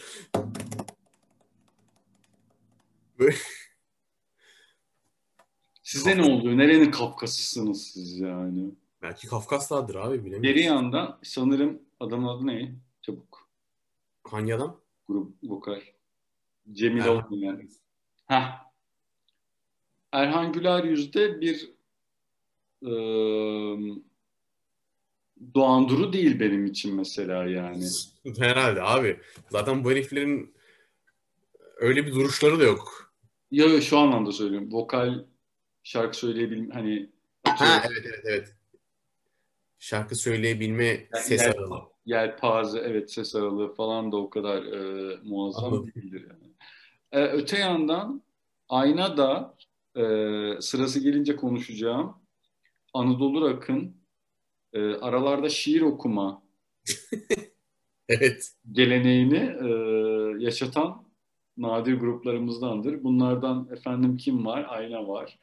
Böyle- 5.85 5.90
size 6.05 6.16
ne 6.16 6.23
oluyor? 6.23 6.59
Nerenin 6.59 6.90
Kafkasısınız 6.90 7.87
siz 7.87 8.18
yani? 8.20 8.70
Belki 9.03 9.27
Kafkaslardır 9.27 9.94
abi 9.94 10.12
bilemiyorum. 10.18 10.42
Geri 10.42 10.62
yandan 10.62 11.18
sanırım 11.23 11.83
adamın 12.01 12.29
adı 12.29 12.47
ne? 12.47 12.75
Çabuk. 13.03 13.49
Hangi 14.25 14.55
adam? 14.55 14.81
Grup 15.09 15.35
vokal. 15.42 15.81
Cemil 16.73 17.01
Erhan. 17.01 17.33
Olmayan. 17.33 17.68
Heh. 18.27 18.64
Erhan 20.12 20.53
Güler 20.53 20.85
yüzde 20.85 21.40
bir 21.40 21.70
eee 22.83 23.94
Doğan 25.55 25.88
Duru 25.88 26.12
değil 26.12 26.40
benim 26.40 26.66
için 26.66 26.94
mesela 26.94 27.44
yani. 27.47 27.85
Herhalde 28.38 28.83
abi. 28.83 29.20
Zaten 29.51 29.85
bu 29.85 29.90
heriflerin 29.90 30.55
öyle 31.77 32.07
bir 32.07 32.14
duruşları 32.14 32.61
da 32.61 32.64
yok. 32.64 33.14
Ya 33.51 33.66
ya, 33.66 33.81
şu 33.81 33.99
anlamda 33.99 34.33
söylüyorum. 34.33 34.68
Vokal 34.73 35.25
şarkı 35.85 36.16
söyleyebilme 36.16 36.75
hani 36.75 37.11
Ha 37.44 37.83
evet 37.87 38.03
evet 38.07 38.25
evet. 38.25 38.55
Şarkı 39.79 40.14
söyleyebilme 40.16 41.07
ses 41.14 41.42
yel- 41.42 41.53
aralığı. 41.53 41.83
Yelpaze 42.07 42.79
evet 42.79 43.12
ses 43.12 43.35
aralığı 43.35 43.75
falan 43.75 44.12
da 44.12 44.16
o 44.16 44.31
kadar 44.31 44.62
e, 44.64 45.16
muazzam 45.25 45.64
Anladım. 45.64 45.92
değildir 45.94 46.27
yani. 46.31 46.53
E, 47.12 47.29
öte 47.29 47.59
yandan 47.59 48.23
Ayna 48.68 49.16
da 49.16 49.57
e, 49.97 50.03
sırası 50.61 51.01
gelince 51.01 51.37
konuşacağım. 51.37 52.16
Anadolu 52.94 53.51
Rock'ın 53.51 53.97
e, 54.73 54.94
aralarda 54.94 55.49
şiir 55.49 55.81
okuma 55.83 56.42
Evet. 58.09 58.53
geleneğini 58.73 59.37
e, 59.37 59.68
yaşatan 60.44 61.09
nadir 61.57 61.94
gruplarımızdandır. 61.94 63.05
Bunlardan 63.05 63.68
efendim 63.73 64.16
kim 64.16 64.47
var? 64.47 64.66
Ayna 64.68 65.09
var. 65.09 65.38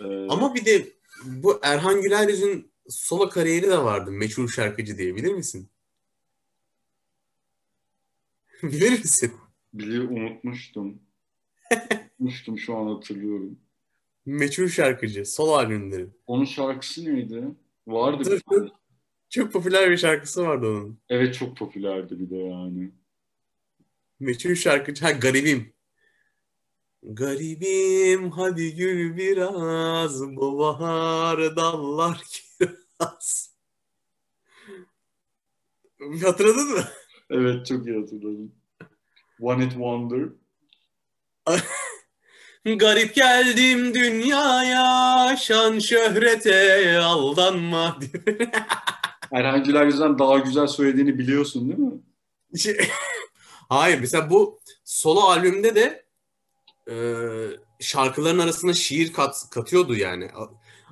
E, 0.00 0.04
Ama 0.28 0.54
bir 0.54 0.64
de 0.64 0.88
bu 1.24 1.60
Erhan 1.62 2.02
Güler 2.02 2.28
Yüz'ün 2.28 2.72
solo 2.88 3.28
kariyeri 3.28 3.66
de 3.68 3.78
vardı. 3.78 4.10
Meşhur 4.10 4.48
şarkıcı 4.48 4.98
diye 4.98 5.16
bilir 5.16 5.32
misin? 5.34 5.68
bilir 8.62 8.90
misin? 8.98 9.32
bili 9.74 10.00
unutmuştum. 10.00 11.02
unutmuştum 11.72 12.58
şu 12.58 12.76
an 12.76 12.94
hatırlıyorum. 12.94 13.58
Meşhur 14.26 14.68
şarkıcı. 14.68 15.26
Solo 15.26 15.52
albümleri. 15.52 16.06
Onun 16.26 16.44
şarkısı 16.44 17.04
neydi? 17.14 17.44
Vardı 17.86 18.24
Dur, 18.24 18.40
tane. 18.40 18.68
Çok 19.30 19.52
popüler 19.52 19.90
bir 19.90 19.96
şarkısı 19.96 20.42
vardı 20.42 20.66
onun. 20.66 20.98
Evet 21.08 21.34
çok 21.34 21.56
popülerdi 21.56 22.20
bir 22.20 22.30
de 22.30 22.36
yani. 22.36 22.90
Meşhur 24.20 24.54
şarkıcı. 24.54 25.04
Ha 25.04 25.10
Garibim. 25.10 25.72
Garibim 27.02 28.30
hadi 28.30 28.74
gül 28.76 29.16
biraz 29.16 30.22
bu 30.36 30.58
bahar 30.58 31.56
dallar 31.56 32.22
kiraz. 32.58 33.50
Hatırladın 36.22 36.68
mı? 36.70 36.84
Evet 37.30 37.66
çok 37.66 37.86
iyi 37.86 38.00
hatırladım. 38.00 38.52
One 39.40 39.64
It 39.64 39.72
Wonder. 39.72 40.28
Garip 42.78 43.14
geldim 43.14 43.94
dünyaya 43.94 45.36
şan 45.36 45.78
şöhrete 45.78 46.98
aldanma. 46.98 47.98
Erhan 49.32 49.64
Güler 49.64 49.86
yüzden 49.86 50.18
daha 50.18 50.38
güzel 50.38 50.66
söylediğini 50.66 51.18
biliyorsun 51.18 51.68
değil 51.68 51.78
mi? 51.78 52.00
Şey- 52.58 52.88
Hayır 53.68 54.00
mesela 54.00 54.30
bu 54.30 54.60
solo 54.84 55.20
albümde 55.20 55.74
de 55.74 56.09
e, 56.90 56.96
şarkıların 57.80 58.38
arasına 58.38 58.74
şiir 58.74 59.12
kat, 59.12 59.36
katıyordu 59.50 59.96
yani. 59.96 60.28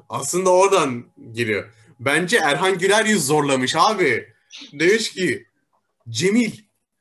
Aslında 0.08 0.50
oradan 0.50 1.04
giriyor. 1.32 1.68
Bence 2.00 2.36
Erhan 2.36 2.78
Güler 2.78 3.04
yüz 3.04 3.26
zorlamış 3.26 3.74
abi. 3.76 4.34
Demiş 4.72 5.12
ki 5.12 5.46
Cemil 6.08 6.52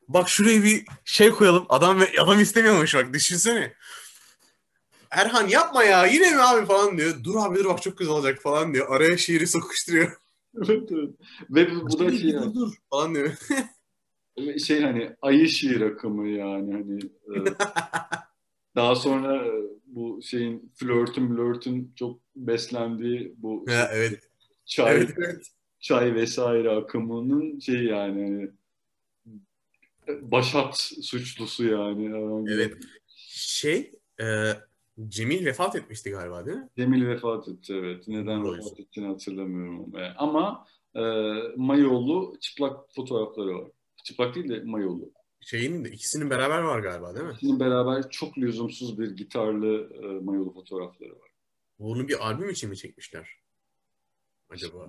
bak 0.08 0.30
şuraya 0.30 0.64
bir 0.64 0.86
şey 1.06 1.30
koyalım. 1.30 1.66
Adam 1.70 2.02
adam 2.20 2.40
istemiyormuş 2.40 2.96
bak 2.96 3.14
düşünsene. 3.14 3.74
Erhan 5.12 5.48
yapma 5.48 5.84
ya 5.84 6.06
yine 6.06 6.32
mi 6.32 6.42
abi 6.42 6.66
falan 6.66 6.98
diyor. 6.98 7.24
Dur 7.24 7.36
abi 7.36 7.60
dur 7.60 7.66
bak 7.66 7.82
çok 7.82 7.98
güzel 7.98 8.14
olacak 8.14 8.42
falan 8.42 8.74
diyor. 8.74 8.96
Araya 8.96 9.18
şiiri 9.18 9.48
sokuşturuyor. 9.48 10.12
evet 10.56 10.90
evet. 10.92 11.10
Ve 11.50 11.76
bu 11.76 11.90
bu 11.90 12.00
da 12.00 12.12
şey, 12.18 12.34
dur 12.34 12.54
dur 12.54 12.74
falan 12.90 13.16
diyor. 13.16 13.38
şey 14.66 14.82
hani 14.82 15.16
ayı 15.22 15.50
şiir 15.50 15.82
akımı 15.82 16.28
yani 16.28 16.74
hani 16.74 17.00
e, 17.48 17.54
daha 18.78 18.96
sonra 18.96 19.46
e, 19.46 19.52
bu 19.86 20.22
şeyin 20.22 20.72
flörtün 20.76 21.28
flörtün 21.28 21.94
çok 21.96 22.20
beslendiği 22.36 23.34
bu 23.38 23.66
Ha, 23.70 23.90
evet. 23.94 24.30
çay 24.66 24.96
Evet, 24.96 25.14
evet. 25.18 25.48
çay 25.80 26.16
vesaire 26.16 26.70
akımının 26.70 27.60
şey 27.60 27.84
yani 27.84 28.22
hani 28.24 28.50
Başat 30.22 30.78
suçlusu 31.02 31.66
yani. 31.66 32.06
Evet. 32.54 32.74
Şey, 33.18 33.92
e, 34.22 34.26
Cemil 35.08 35.46
vefat 35.46 35.76
etmişti 35.76 36.10
galiba 36.12 36.46
değil 36.46 36.58
mi? 36.58 36.70
Cemil 36.78 37.08
vefat 37.08 37.48
etti 37.48 37.74
evet. 37.74 38.08
Neden 38.08 38.44
Doğru. 38.44 38.58
vefat 38.58 38.80
ettiğini 38.80 39.08
hatırlamıyorum 39.08 39.86
ama. 39.96 40.14
Ama 40.18 40.66
e, 40.96 41.02
mayolu 41.56 42.38
çıplak 42.42 42.94
fotoğrafları 42.96 43.56
var. 43.56 43.72
Çıplak 44.04 44.36
değil 44.36 44.50
de 44.50 44.60
mayolu. 44.66 45.12
Şeyin 45.42 45.86
de 45.86 45.90
ikisinin 45.90 46.30
beraber 46.30 46.60
var 46.60 46.80
galiba 46.80 47.16
değil 47.16 47.26
mi? 47.26 47.32
İkisinin 47.32 47.60
beraber 47.60 48.10
çok 48.10 48.38
lüzumsuz 48.38 49.00
bir 49.00 49.12
gitarlı 49.12 49.90
e, 50.04 50.24
mayolu 50.24 50.54
fotoğrafları 50.54 51.12
var. 51.12 51.30
Bunu 51.80 52.08
bir 52.08 52.28
albüm 52.28 52.50
için 52.50 52.70
mi 52.70 52.78
çekmişler? 52.78 53.30
Acaba? 54.50 54.88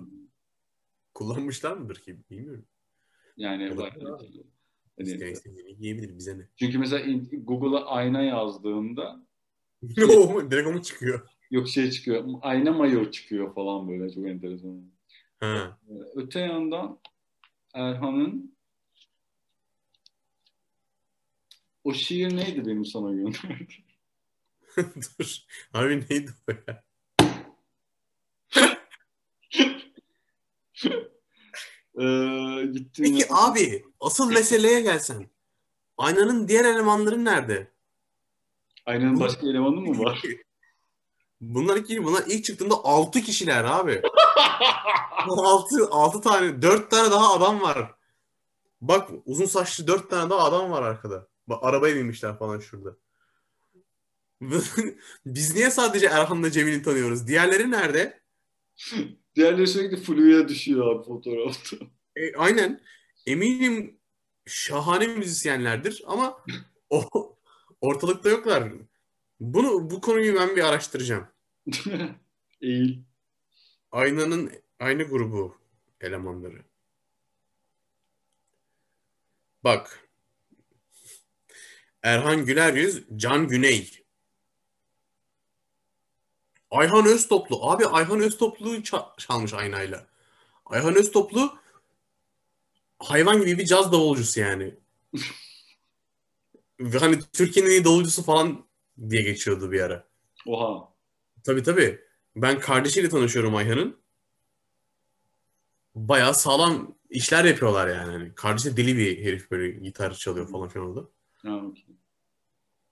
Kullanmışlar 1.13 1.77
mıdır 1.77 1.95
ki? 1.95 2.17
Bilmiyorum. 2.29 2.65
Yani 3.37 3.73
Olabilir. 3.73 4.07
Hani, 4.97 5.09
İsteyen 5.11 5.31
istediğini 5.33 5.75
giyebilir 5.77 6.17
bize 6.17 6.39
ne? 6.39 6.47
çünkü 6.55 6.77
mesela 6.79 7.19
Google'a 7.43 7.85
ayna 7.85 8.21
yazdığında 8.21 9.15
mu? 9.81 10.51
Direkt 10.51 10.67
o 10.67 10.71
mu 10.71 10.81
çıkıyor? 10.81 11.27
yok 11.51 11.67
şey 11.69 11.91
çıkıyor. 11.91 12.23
Ayna 12.41 12.71
mayo 12.71 13.11
çıkıyor 13.11 13.55
falan 13.55 13.89
böyle 13.89 14.13
çok 14.13 14.27
enteresan. 14.27 14.91
Ha. 15.39 15.79
Ee, 15.89 15.93
Öte 16.15 16.39
yandan 16.39 16.99
Erhan'ın 17.73 18.57
o 21.83 21.93
şiir 21.93 22.35
neydi 22.35 22.65
benim 22.65 22.85
sana 22.85 23.11
gönderdiğim? 23.11 23.67
Dur. 25.19 25.35
Abi 25.73 26.05
neydi 26.09 26.31
o 26.49 26.51
ya? 26.67 26.83
Ee, 31.99 32.65
gittim 32.73 33.05
Peki 33.05 33.19
ya- 33.21 33.27
abi 33.31 33.85
asıl 33.99 34.31
meseleye 34.31 34.81
gelsen. 34.81 35.29
Aynanın 35.97 36.47
diğer 36.47 36.65
elemanları 36.65 37.25
nerede? 37.25 37.71
Aynanın 38.85 39.19
başka 39.19 39.47
elemanı 39.47 39.75
mı 39.75 39.99
var? 40.03 40.21
Bunlar 41.41 41.77
iki, 41.77 42.03
bunlar 42.03 42.23
ilk 42.27 42.45
çıktığında 42.45 42.75
6 42.83 43.21
kişiler 43.21 43.63
abi. 43.63 44.01
6 45.27 45.87
6 45.91 46.21
tane, 46.21 46.61
4 46.61 46.91
tane 46.91 47.11
daha 47.11 47.33
adam 47.33 47.61
var. 47.61 47.91
Bak 48.81 49.09
uzun 49.25 49.45
saçlı 49.45 49.87
4 49.87 50.09
tane 50.09 50.29
daha 50.29 50.43
adam 50.43 50.71
var 50.71 50.83
arkada. 50.83 51.27
Arabaya 51.61 51.95
binmişler 51.95 52.37
falan 52.39 52.59
şurada. 52.59 52.97
Biz 55.25 55.55
niye 55.55 55.71
sadece 55.71 56.05
Erhan'la 56.05 56.51
Cemil'i 56.51 56.81
tanıyoruz? 56.83 57.27
Diğerleri 57.27 57.71
nerede? 57.71 58.21
Diğerleri 59.35 59.67
sürekli 59.67 59.97
fluya 59.97 60.47
düşüyor 60.47 60.95
abi 60.95 61.05
fotoğrafta. 61.05 61.77
E, 62.15 62.35
aynen. 62.35 62.81
Eminim 63.25 63.99
şahane 64.45 65.07
müzisyenlerdir 65.07 66.03
ama 66.07 66.45
o 66.89 67.35
ortalıkta 67.81 68.29
yoklar. 68.29 68.71
Bunu 69.39 69.89
bu 69.89 70.01
konuyu 70.01 70.35
ben 70.35 70.55
bir 70.55 70.63
araştıracağım. 70.63 71.27
Eğil. 72.61 72.97
Aynanın 73.91 74.51
aynı 74.79 75.03
grubu 75.03 75.57
elemanları. 76.01 76.63
Bak. 79.63 80.08
Erhan 82.03 82.45
Güler 82.45 82.73
Yüz, 82.73 83.03
Can 83.15 83.47
Güney. 83.47 84.03
Ayhan 86.71 87.05
Öztoplu. 87.05 87.69
Abi 87.71 87.85
Ayhan 87.87 88.19
Öztoplu'yu 88.19 88.79
ça- 88.79 89.17
çalmış 89.17 89.53
aynayla. 89.53 90.07
Ayhan 90.65 90.95
Öztoplu 90.95 91.59
hayvan 92.99 93.41
gibi 93.41 93.57
bir 93.57 93.65
caz 93.65 93.91
davulcusu 93.91 94.39
yani. 94.39 94.75
Hani 96.99 97.19
Türkiye'nin 97.33 97.69
en 97.69 97.73
iyi 97.73 97.85
davulcusu 97.85 98.23
falan 98.23 98.65
diye 99.09 99.21
geçiyordu 99.21 99.71
bir 99.71 99.81
ara. 99.81 100.07
Oha. 100.47 100.89
Tabii 101.43 101.63
tabii. 101.63 101.99
Ben 102.35 102.59
kardeşiyle 102.59 103.09
tanışıyorum 103.09 103.55
Ayhan'ın. 103.55 103.99
Bayağı 105.95 106.33
sağlam 106.35 106.95
işler 107.09 107.45
yapıyorlar 107.45 107.87
yani. 107.87 108.11
Hani 108.11 108.35
kardeşi 108.35 108.77
deli 108.77 108.97
bir 108.97 109.25
herif 109.25 109.51
böyle 109.51 109.71
gitar 109.71 110.13
çalıyor 110.13 110.47
falan 110.51 110.69
filan 110.69 110.87
orada. 110.87 111.09
Ha, 111.45 111.55
okey. 111.55 111.85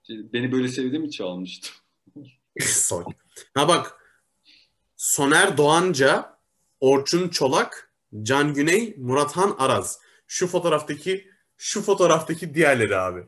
Şey, 0.06 0.32
Beni 0.32 0.52
böyle 0.52 0.68
sevdi 0.68 0.98
mi 0.98 1.10
çalmıştı? 1.10 1.70
Salak. 2.60 3.06
Ha 3.54 3.68
bak. 3.68 3.94
Soner 4.96 5.56
Doğanca, 5.56 6.38
Orçun 6.80 7.28
Çolak, 7.28 7.92
Can 8.22 8.54
Güney, 8.54 8.94
Murathan 8.98 9.56
Araz. 9.58 10.00
Şu 10.26 10.46
fotoğraftaki 10.46 11.30
şu 11.56 11.82
fotoğraftaki 11.82 12.54
diğerleri 12.54 12.96
abi. 12.96 13.24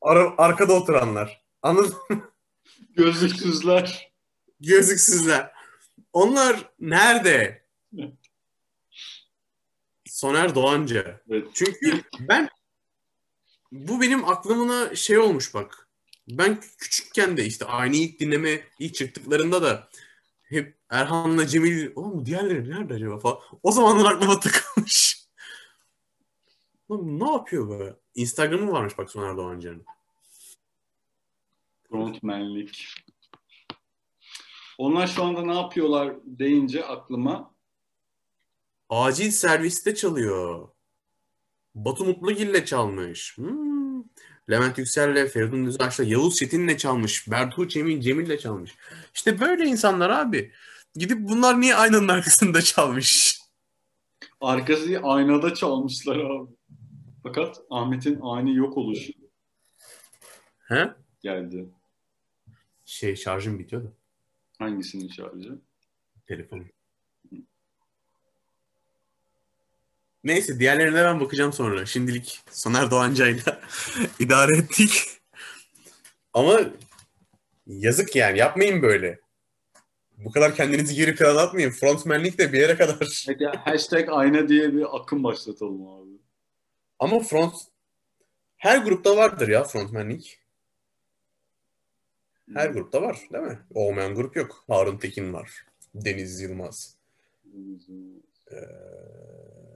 Ara- 0.00 0.34
arkada 0.38 0.72
oturanlar. 0.72 1.44
Anladın 1.62 1.94
mı? 2.10 2.30
Gözlüksüzler. 2.96 4.12
Gözlüksüzler. 4.60 5.52
Onlar 6.12 6.70
nerede? 6.80 7.64
Soner 10.06 10.54
Doğanca. 10.54 11.20
Evet. 11.30 11.46
Çünkü 11.54 12.02
ben 12.20 12.48
bu 13.72 14.00
benim 14.00 14.24
aklımına 14.28 14.96
şey 14.96 15.18
olmuş 15.18 15.54
bak. 15.54 15.88
Ben 16.28 16.60
küçükken 16.78 17.36
de 17.36 17.44
işte 17.44 17.64
aynı 17.64 17.96
ilk 17.96 18.20
dinleme 18.20 18.64
ilk 18.78 18.94
çıktıklarında 18.94 19.62
da 19.62 19.88
hep 20.42 20.78
Erhan'la 20.90 21.46
Cemil 21.46 21.90
oğlum 21.96 22.26
diğerleri 22.26 22.70
nerede 22.70 22.94
acaba 22.94 23.18
falan. 23.18 23.38
O 23.62 23.72
zamanlar 23.72 24.12
aklıma 24.12 24.40
takılmış. 24.40 25.28
Lan 26.90 27.20
ne 27.20 27.32
yapıyor 27.32 27.68
böyle? 27.68 27.96
Instagram'ı 28.14 28.72
varmış 28.72 28.98
bak 28.98 29.10
Soner 29.10 29.36
Doğanca'nın. 29.36 29.84
Frontmanlik. 31.88 32.94
Onlar 34.78 35.06
şu 35.06 35.24
anda 35.24 35.42
ne 35.42 35.54
yapıyorlar 35.54 36.16
deyince 36.24 36.84
aklıma 36.84 37.54
Acil 38.88 39.30
serviste 39.30 39.94
çalıyor. 39.94 40.68
Batu 41.84 42.04
Mutlugil'le 42.04 42.64
çalmış. 42.64 43.38
Hmm. 43.38 44.02
Levent 44.50 44.78
Yüksel'le, 44.78 45.28
Feridun 45.28 45.66
Düzağaç'la, 45.66 46.04
Yavuz 46.04 46.36
Çetin'le 46.36 46.76
çalmış. 46.76 47.30
Bertuğ 47.30 47.68
Cemil, 47.68 48.00
Cemil'le 48.00 48.38
çalmış. 48.38 48.74
İşte 49.14 49.40
böyle 49.40 49.64
insanlar 49.64 50.10
abi. 50.10 50.52
Gidip 50.94 51.18
bunlar 51.18 51.60
niye 51.60 51.74
aynanın 51.74 52.08
arkasında 52.08 52.62
çalmış? 52.62 53.38
arkası 54.40 55.00
aynada 55.02 55.54
çalmışlar 55.54 56.16
abi. 56.16 56.50
Fakat 57.22 57.60
Ahmet'in 57.70 58.18
ani 58.22 58.56
yok 58.56 58.76
oluşu 58.76 59.12
He? 60.58 60.90
geldi. 61.22 61.68
Şey 62.84 63.16
şarjım 63.16 63.58
bitiyordu. 63.58 63.92
Hangisinin 64.58 65.08
şarjı? 65.08 65.58
Telefonum. 66.26 66.68
Neyse 70.28 70.60
diğerlerine 70.60 71.04
ben 71.04 71.20
bakacağım 71.20 71.52
sonra. 71.52 71.86
Şimdilik 71.86 72.40
Soner 72.50 72.90
Doğanca'yla 72.90 73.60
idare 74.18 74.56
ettik. 74.56 75.02
Ama 76.34 76.60
yazık 77.66 78.16
yani 78.16 78.38
yapmayın 78.38 78.82
böyle. 78.82 79.20
Bu 80.16 80.30
kadar 80.30 80.54
kendinizi 80.54 80.94
geri 80.94 81.14
plana 81.14 81.40
atmayın. 81.40 81.70
Frontmanlik 81.70 82.38
de 82.38 82.52
bir 82.52 82.60
yere 82.60 82.76
kadar. 82.76 83.26
Hashtag 83.56 84.08
ayna 84.08 84.48
diye 84.48 84.74
bir 84.74 84.96
akım 84.96 85.24
başlatalım 85.24 85.88
abi. 85.88 86.10
Ama 86.98 87.20
front 87.20 87.54
her 88.56 88.78
grupta 88.78 89.16
vardır 89.16 89.48
ya 89.48 89.64
frontmanlik. 89.64 90.38
Her 92.54 92.68
grupta 92.70 93.02
var 93.02 93.18
değil 93.32 93.44
mi? 93.44 93.58
Olmayan 93.74 94.14
grup 94.14 94.36
yok. 94.36 94.64
Harun 94.68 94.98
Tekin 94.98 95.32
var. 95.32 95.50
Deniz 95.94 96.40
Yılmaz. 96.40 96.96
Ee, 98.52 98.56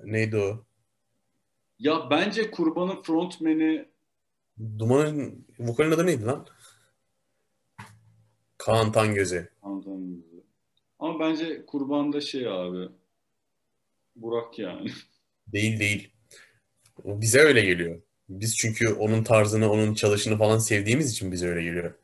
neydi 0.05 0.36
o? 0.36 0.64
Ya 1.78 2.11
bence 2.11 2.50
kurbanın 2.50 3.03
frontmeni 3.03 3.88
Duman'ın 4.78 5.46
vokalin 5.59 5.90
adı 5.90 6.07
neydi 6.07 6.24
lan? 6.24 6.46
Kaan 8.59 8.92
Tangöze. 8.92 9.48
anlatamıyorum. 9.62 10.24
Ama 10.98 11.20
bence 11.20 11.66
kurbanda 11.66 12.20
şey 12.20 12.48
abi 12.48 12.88
Burak 14.16 14.59
yani. 14.59 14.90
Değil 15.46 15.80
değil. 15.80 16.11
O 17.05 17.20
bize 17.20 17.38
öyle 17.40 17.61
geliyor. 17.64 18.03
Biz 18.28 18.57
çünkü 18.57 18.88
onun 18.94 19.24
tarzını, 19.24 19.70
onun 19.72 19.94
çalışını 19.94 20.38
falan 20.38 20.59
sevdiğimiz 20.59 21.12
için 21.12 21.32
bize 21.32 21.48
öyle 21.48 21.62
geliyor. 21.62 21.94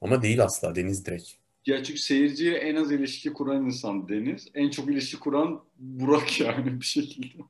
Ama 0.00 0.22
değil 0.22 0.44
asla. 0.44 0.74
Deniz 0.74 1.06
direkt. 1.06 1.30
Ya 1.66 1.84
çünkü 1.84 2.00
seyirciyle 2.00 2.56
en 2.56 2.76
az 2.76 2.92
ilişki 2.92 3.32
kuran 3.32 3.64
insan 3.64 4.08
Deniz. 4.08 4.48
En 4.54 4.70
çok 4.70 4.90
ilişki 4.90 5.18
kuran 5.18 5.64
Burak 5.76 6.40
yani 6.40 6.80
bir 6.80 6.86
şekilde. 6.86 7.42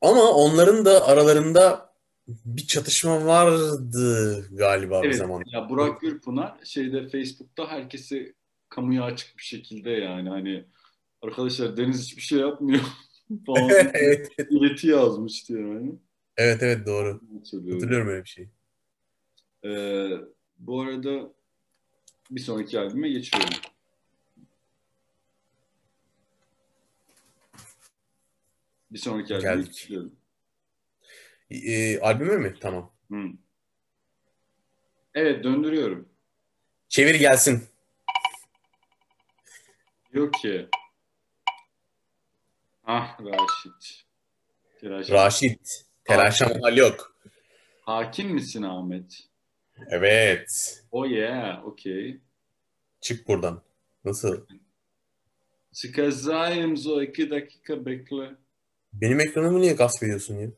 Ama 0.00 0.30
onların 0.30 0.84
da 0.84 1.06
aralarında 1.06 1.92
bir 2.28 2.66
çatışma 2.66 3.26
vardı 3.26 4.46
galiba 4.52 5.02
bir 5.02 5.06
Evet. 5.06 5.16
zaman. 5.18 5.42
Ya 5.46 5.68
Burak 5.68 6.00
Gürpınar 6.00 6.54
şeyde 6.64 7.08
Facebook'ta 7.08 7.68
herkesi 7.68 8.34
kamuya 8.68 9.04
açık 9.04 9.38
bir 9.38 9.42
şekilde 9.42 9.90
yani 9.90 10.28
hani 10.28 10.64
arkadaşlar 11.22 11.76
Deniz 11.76 12.02
hiçbir 12.02 12.22
şey 12.22 12.38
yapmıyor 12.38 12.80
falan 13.46 13.70
evet. 13.94 14.30
ileti 14.50 14.88
yazmıştı 14.88 15.52
yani. 15.52 15.92
Evet 16.36 16.62
evet 16.62 16.86
doğru. 16.86 17.20
Hatırlıyorum. 17.34 17.72
Hatırlıyorum 17.72 18.08
öyle 18.08 18.24
bir 18.24 18.28
şey. 18.28 18.48
Ee, 19.64 20.10
bu 20.58 20.80
arada 20.80 21.35
bir 22.30 22.40
sonraki 22.40 22.80
albüme 22.80 23.08
geçiyorum. 23.08 23.50
Bir 28.90 28.98
sonraki 28.98 29.34
albüme 29.34 29.54
Geldik. 29.54 29.66
geçiyorum. 29.66 30.12
Ee, 31.50 32.00
albüme 32.00 32.36
mi? 32.36 32.54
Tamam. 32.60 32.92
Hı. 33.10 33.22
Evet 35.14 35.44
döndürüyorum. 35.44 36.08
Çevir 36.88 37.14
gelsin. 37.14 37.68
Diyor 40.12 40.32
ki 40.32 40.68
Ah 42.84 43.20
Raşit. 43.20 44.04
Raşit. 44.84 45.12
Raşit. 45.12 45.84
Telaşa 46.04 46.48
mahal 46.48 46.76
yok. 46.76 47.16
Hakim 47.82 48.28
misin 48.30 48.62
Ahmet? 48.62 49.28
Evet. 49.90 50.82
Oh 50.92 51.10
yeah, 51.10 51.66
okey. 51.66 52.20
Çık 53.00 53.28
buradan. 53.28 53.62
Nasıl? 54.04 54.46
Çıkacağım 55.72 56.74
o 56.86 57.02
iki 57.02 57.30
dakika 57.30 57.86
bekle. 57.86 58.36
Benim 58.92 59.20
ekranımı 59.20 59.60
niye 59.60 59.72
gasp 59.72 60.02
ediyorsun 60.02 60.34
ya? 60.38 60.48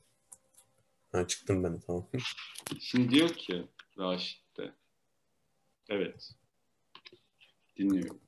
Ha 1.13 1.27
çıktım 1.27 1.65
ben 1.65 1.81
tamam. 1.87 2.07
Şimdi 2.81 3.11
diyor 3.11 3.29
ki 3.29 3.65
Raşit 3.99 4.57
de. 4.57 4.73
Evet. 5.89 6.31
Dinliyorum. 7.77 8.21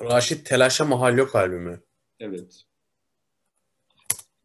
Raşit 0.00 0.46
Telaşa 0.46 0.84
Mahal 0.84 1.18
Yok 1.18 1.34
albümü. 1.34 1.82
Evet. 2.20 2.64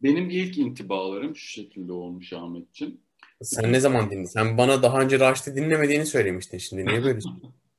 Benim 0.02 0.30
ilk 0.30 0.58
intibalarım 0.58 1.36
şu 1.36 1.46
şekilde 1.46 1.92
olmuş 1.92 2.32
Ahmetciğim. 2.32 3.00
Sen 3.42 3.72
ne 3.72 3.80
zaman 3.80 4.10
dinledin? 4.10 4.24
Sen 4.24 4.58
bana 4.58 4.82
daha 4.82 5.00
önce 5.00 5.20
Raşit'i 5.20 5.56
dinlemediğini 5.56 6.06
söylemiştin 6.06 6.58
şimdi. 6.58 6.86
Niye 6.86 7.04
böyle? 7.04 7.18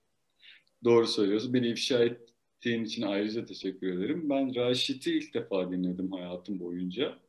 Doğru 0.83 1.07
söylüyorsun. 1.07 1.53
Beni 1.53 1.67
ifşa 1.67 2.03
ettiğin 2.03 2.83
için 2.83 3.01
ayrıca 3.01 3.45
teşekkür 3.45 3.97
ederim. 3.97 4.29
Ben 4.29 4.55
Raşit'i 4.55 5.17
ilk 5.17 5.33
defa 5.33 5.71
dinledim 5.71 6.11
hayatım 6.11 6.59
boyunca. 6.59 7.19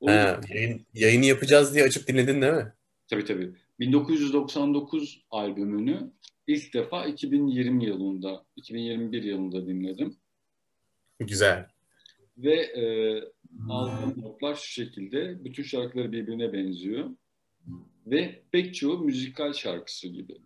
O 0.00 0.10
ha, 0.10 0.40
yayın, 0.48 0.86
yayını 0.94 1.24
yapacağız 1.24 1.74
diye 1.74 1.84
açıp 1.84 2.08
dinledin 2.08 2.42
değil 2.42 2.52
mi? 2.52 2.72
Tabii 3.08 3.24
tabii. 3.24 3.52
1999 3.80 5.24
albümünü 5.30 6.10
ilk 6.46 6.74
defa 6.74 7.06
2020 7.06 7.84
yılında, 7.84 8.44
2021 8.56 9.22
yılında 9.22 9.66
dinledim. 9.66 10.16
Güzel. 11.20 11.66
Ve 12.38 12.54
e, 12.54 12.84
aldığım 13.68 14.22
notlar 14.22 14.54
şu 14.54 14.72
şekilde. 14.72 15.44
Bütün 15.44 15.62
şarkıları 15.62 16.12
birbirine 16.12 16.52
benziyor. 16.52 17.10
Ve 18.06 18.42
pek 18.52 18.74
çoğu 18.74 18.98
müzikal 18.98 19.52
şarkısı 19.52 20.08
gibi. 20.08 20.40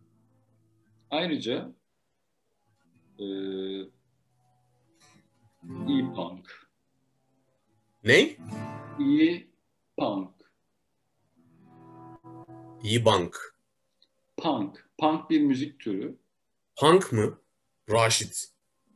Ayrıca 1.10 1.72
e, 3.18 3.24
iyi 5.88 6.12
punk. 6.14 6.70
Ne? 8.04 8.36
İyi 8.98 9.50
punk. 9.96 10.34
İyi 12.82 13.04
bank. 13.04 13.56
Punk. 14.36 14.88
Punk 14.98 15.30
bir 15.30 15.40
müzik 15.40 15.80
türü. 15.80 16.16
Punk 16.76 17.12
mı? 17.12 17.38
Raşit. 17.90 18.48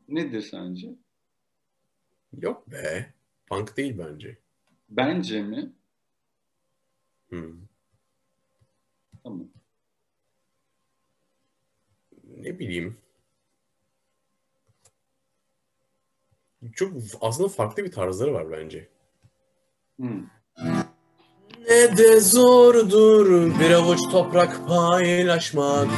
Nedir 0.08 0.42
sence? 0.42 0.94
Yok 2.32 2.70
be. 2.70 3.14
Punk 3.46 3.76
değil 3.76 3.98
bence. 3.98 4.38
Bence 4.88 5.42
mi? 5.42 5.72
Hmm. 7.28 7.67
Tamam. 9.22 9.48
Ne 12.36 12.58
bileyim. 12.58 12.96
Çok 16.74 16.92
aslında 17.20 17.48
farklı 17.48 17.84
bir 17.84 17.92
tarzları 17.92 18.32
var 18.32 18.52
bence. 18.52 18.88
Hmm. 19.96 20.26
Ne 21.68 21.96
de 21.96 22.20
zordur 22.20 23.60
bir 23.60 23.70
avuç 23.70 24.00
toprak 24.12 24.68
paylaşmak. 24.68 25.88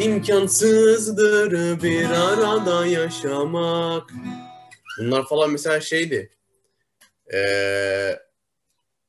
İmkansızdır 0.00 1.82
bir 1.82 2.10
arada 2.10 2.86
yaşamak. 2.86 4.10
Bunlar 4.98 5.26
falan 5.26 5.50
mesela 5.50 5.80
şeydi. 5.80 6.30
Ee, 7.34 8.18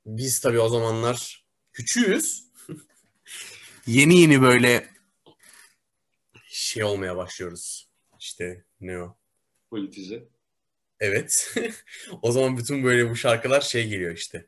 biz 0.05 0.39
tabii 0.39 0.59
o 0.59 0.69
zamanlar 0.69 1.45
küçüğüz. 1.73 2.46
Yeni 3.87 4.19
yeni 4.19 4.41
böyle 4.41 4.87
şey 6.47 6.83
olmaya 6.83 7.17
başlıyoruz. 7.17 7.89
İşte 8.19 8.65
ne 8.81 9.01
o? 9.01 9.17
Politize. 9.69 10.27
Evet. 10.99 11.55
o 12.21 12.31
zaman 12.31 12.57
bütün 12.57 12.83
böyle 12.83 13.09
bu 13.09 13.15
şarkılar 13.15 13.61
şey 13.61 13.89
geliyor 13.89 14.11
işte. 14.15 14.47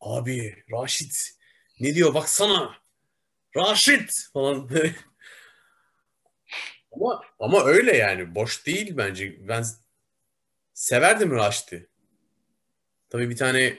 Abi 0.00 0.64
Raşit 0.72 1.30
ne 1.80 1.94
diyor 1.94 2.14
baksana. 2.14 2.76
Raşit 3.56 4.28
falan. 4.32 4.70
ama 6.92 7.22
ama 7.38 7.64
öyle 7.64 7.96
yani 7.96 8.34
boş 8.34 8.66
değil 8.66 8.96
bence. 8.96 9.48
Ben 9.48 9.64
severdim 10.74 11.30
Raşit'i. 11.30 11.88
Tabii 13.10 13.30
bir 13.30 13.36
tane 13.36 13.78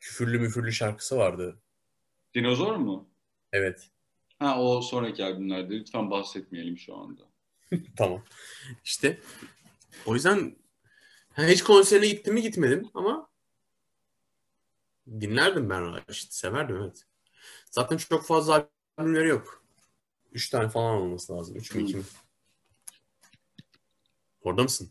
küfürlü 0.00 0.38
müfürlü 0.38 0.72
şarkısı 0.72 1.16
vardı. 1.16 1.62
Dinozor 2.34 2.76
mu? 2.76 3.09
Evet. 3.52 3.90
Ha 4.38 4.62
o 4.62 4.82
sonraki 4.82 5.24
albümlerde. 5.24 5.74
Lütfen 5.74 6.10
bahsetmeyelim 6.10 6.78
şu 6.78 6.96
anda. 6.96 7.22
Tamam. 7.96 8.24
İşte 8.84 9.20
o 10.06 10.14
yüzden 10.14 10.56
ha, 11.32 11.46
hiç 11.46 11.62
konserine 11.62 12.08
gittim 12.08 12.34
mi 12.34 12.42
gitmedim 12.42 12.90
ama 12.94 13.28
dinlerdim 15.06 15.70
ben 15.70 16.08
Raşit'i. 16.08 16.36
Severdim 16.36 16.76
evet. 16.76 17.04
Zaten 17.70 17.96
çok 17.96 18.26
fazla 18.26 18.68
albümleri 18.96 19.28
yok. 19.28 19.64
Üç 20.32 20.50
tane 20.50 20.68
falan 20.68 20.96
olması 20.96 21.32
lazım. 21.32 21.56
Üç 21.56 21.74
mü 21.74 21.82
iki 21.82 21.96
mi? 21.96 22.02
Orada 24.42 24.62
mısın? 24.62 24.90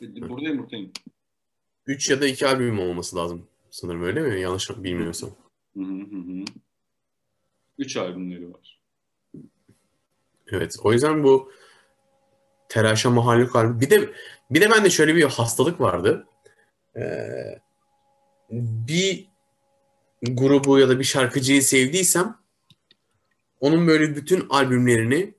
Buradayım 0.00 0.58
buradayım. 0.58 0.92
Üç 1.86 2.10
ya 2.10 2.20
da 2.20 2.26
iki 2.26 2.46
albüm 2.46 2.80
olması 2.80 3.16
lazım. 3.16 3.46
Sanırım 3.70 4.02
öyle 4.02 4.20
mi? 4.20 4.40
Yanlış 4.40 4.70
bilmiyorsam. 4.70 5.30
Hı 5.76 5.82
hı 5.82 6.16
hı 6.16 6.44
hı. 7.78 7.82
Üç 7.82 7.96
albümleri 7.96 8.52
var. 8.52 8.80
Evet. 10.48 10.76
O 10.82 10.92
yüzden 10.92 11.24
bu 11.24 11.52
Telaşa 12.68 13.10
Mahalluk 13.10 13.56
albüm. 13.56 13.80
Bir 13.80 13.90
de 13.90 14.10
bir 14.50 14.60
de 14.60 14.70
bende 14.70 14.90
şöyle 14.90 15.16
bir 15.16 15.24
hastalık 15.24 15.80
vardı. 15.80 16.26
Ee, 16.96 17.58
bir 18.50 19.28
grubu 20.22 20.78
ya 20.78 20.88
da 20.88 20.98
bir 20.98 21.04
şarkıcıyı 21.04 21.62
sevdiysem 21.62 22.36
onun 23.60 23.86
böyle 23.86 24.16
bütün 24.16 24.46
albümlerini 24.48 25.34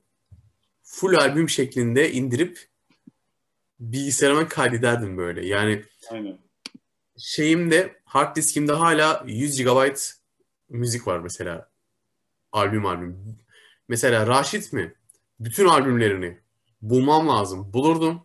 full 0.82 1.14
albüm 1.14 1.48
şeklinde 1.48 2.12
indirip 2.12 2.68
bilgisayarıma 3.80 4.48
kaydederdim 4.48 5.16
böyle. 5.16 5.46
Yani 5.46 5.84
Aynen. 6.10 6.38
şeyimde 7.18 7.96
hard 8.04 8.36
diskimde 8.36 8.72
hala 8.72 9.24
100 9.26 9.62
GB 9.62 9.96
müzik 10.68 11.06
var 11.06 11.18
mesela. 11.18 11.70
Albüm 12.52 12.86
albüm. 12.86 13.38
Mesela 13.88 14.26
Raşit 14.26 14.72
mi? 14.72 14.94
Bütün 15.40 15.66
albümlerini 15.66 16.40
bulmam 16.82 17.28
lazım. 17.28 17.72
Bulurdum, 17.72 18.22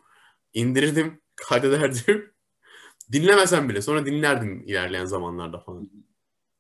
indirirdim, 0.54 1.22
kaydederdim. 1.36 2.34
Dinlemesem 3.12 3.70
bile 3.70 3.82
sonra 3.82 4.06
dinlerdim 4.06 4.64
ilerleyen 4.66 5.06
zamanlarda 5.06 5.60
falan. 5.60 5.90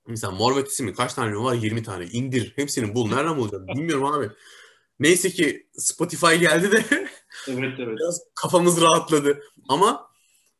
Mesela 0.07 0.32
Mor 0.32 0.55
ve 0.55 0.84
mi? 0.84 0.93
Kaç 0.93 1.14
tane 1.14 1.36
var? 1.36 1.55
20 1.55 1.84
tane. 1.84 2.05
İndir. 2.05 2.53
Hepsini 2.55 2.95
bul. 2.95 3.09
Nereden 3.09 3.38
bulacağım? 3.38 3.68
Bilmiyorum 3.68 4.05
abi. 4.05 4.30
Neyse 4.99 5.30
ki 5.30 5.70
Spotify 5.74 6.36
geldi 6.36 6.72
de 6.72 6.84
Evet 7.47 7.80
evet. 7.80 7.97
biraz 7.97 8.22
kafamız 8.36 8.82
rahatladı. 8.82 9.41
Ama 9.70 10.07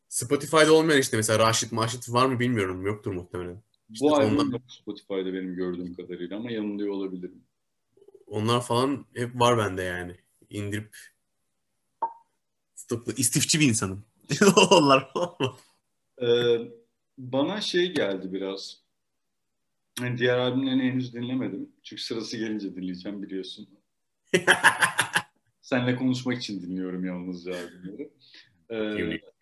Spotify'da 0.08 0.72
olmayan 0.72 1.00
işte 1.00 1.16
mesela 1.16 1.38
Raşit 1.38 1.72
Maşit 1.72 2.12
var 2.12 2.26
mı 2.26 2.40
bilmiyorum. 2.40 2.86
Yoktur 2.86 3.12
muhtemelen. 3.12 3.62
İşte 3.90 4.06
Bu 4.06 4.16
albüm 4.16 4.50
yok 4.50 4.62
Spotify'da 4.68 5.32
benim 5.32 5.54
gördüğüm 5.54 5.94
kadarıyla 5.94 6.36
ama 6.36 6.50
yanılıyor 6.50 6.88
olabilirim. 6.88 7.44
Onlar 8.26 8.62
falan 8.62 9.06
hep 9.14 9.40
var 9.40 9.58
bende 9.58 9.82
yani. 9.82 10.16
İndirip 10.50 10.96
stoklu 12.74 13.12
istifçi 13.12 13.60
bir 13.60 13.68
insanım. 13.68 14.04
Onlar. 14.70 15.10
Ee, 16.22 16.58
bana 17.18 17.60
şey 17.60 17.94
geldi 17.94 18.32
biraz. 18.32 18.84
Yani 20.00 20.18
diğer 20.18 20.38
albümlerini 20.38 20.82
henüz 20.82 21.14
dinlemedim. 21.14 21.72
Çünkü 21.82 22.02
sırası 22.02 22.36
gelince 22.36 22.76
dinleyeceğim 22.76 23.22
biliyorsun. 23.22 23.68
Seninle 25.60 25.96
konuşmak 25.96 26.38
için 26.38 26.62
dinliyorum 26.62 27.04
yalnızca 27.04 27.52
albümleri. 27.56 28.10
Ee. 28.70 29.33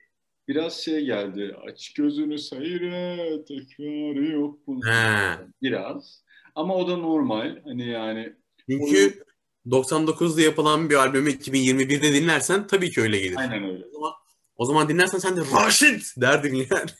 Biraz 0.49 0.81
şey 0.81 1.05
geldi. 1.05 1.57
Aç 1.67 1.93
gözünü 1.93 2.39
seyret, 2.39 3.49
tekrarı 3.49 4.33
yok 4.33 4.59
bunun. 4.67 4.83
He. 4.83 5.39
Biraz. 5.63 6.25
Ama 6.55 6.75
o 6.75 6.89
da 6.89 6.97
normal. 6.97 7.63
Hani 7.65 7.89
yani 7.89 8.33
Çünkü 8.71 9.25
99'da 9.67 10.41
yapılan 10.41 10.91
bir 10.91 10.95
albümü 10.95 11.31
2021'de 11.31 12.13
dinlersen 12.13 12.67
tabii 12.67 12.91
ki 12.91 13.01
öyle 13.01 13.19
gelir. 13.19 13.37
aynen 13.37 13.65
öyle. 13.65 13.85
O 13.87 13.93
zaman, 13.93 14.13
o 14.57 14.65
zaman 14.65 14.89
dinlersen 14.89 15.19
sen 15.19 15.37
de 15.37 15.41
Raşit 15.41 16.03
derdin 16.17 16.55
yani. 16.55 16.91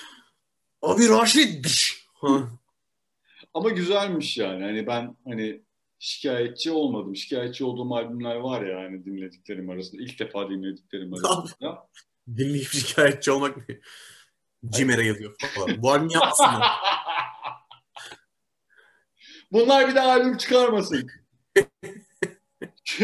Abi 0.82 1.08
Raşit. 1.08 1.66
Ama 3.54 3.70
güzelmiş 3.70 4.38
yani. 4.38 4.64
Hani 4.64 4.86
ben 4.86 5.16
hani 5.24 5.62
şikayetçi 5.98 6.70
olmadım. 6.70 7.16
Şikayetçi 7.16 7.64
olduğum 7.64 7.94
albümler 7.94 8.36
var 8.36 8.66
ya 8.66 8.78
hani 8.78 9.04
dinlediklerim 9.04 9.70
arasında. 9.70 10.02
ilk 10.02 10.18
defa 10.18 10.50
dinlediklerim 10.50 11.14
arasında. 11.14 11.88
Dinleyip 12.28 12.68
şikayetçi 12.68 13.30
olmak 13.30 13.68
ne? 13.68 13.80
Cimer'e 14.68 15.06
yazıyor 15.06 15.34
falan. 15.54 15.82
Bu 15.82 15.90
albümü 15.90 16.12
yapmasınlar. 16.12 16.62
Bunlar 19.52 19.88
bir 19.88 19.94
daha 19.94 20.10
albüm 20.10 20.36
çıkarmasın. 20.36 21.10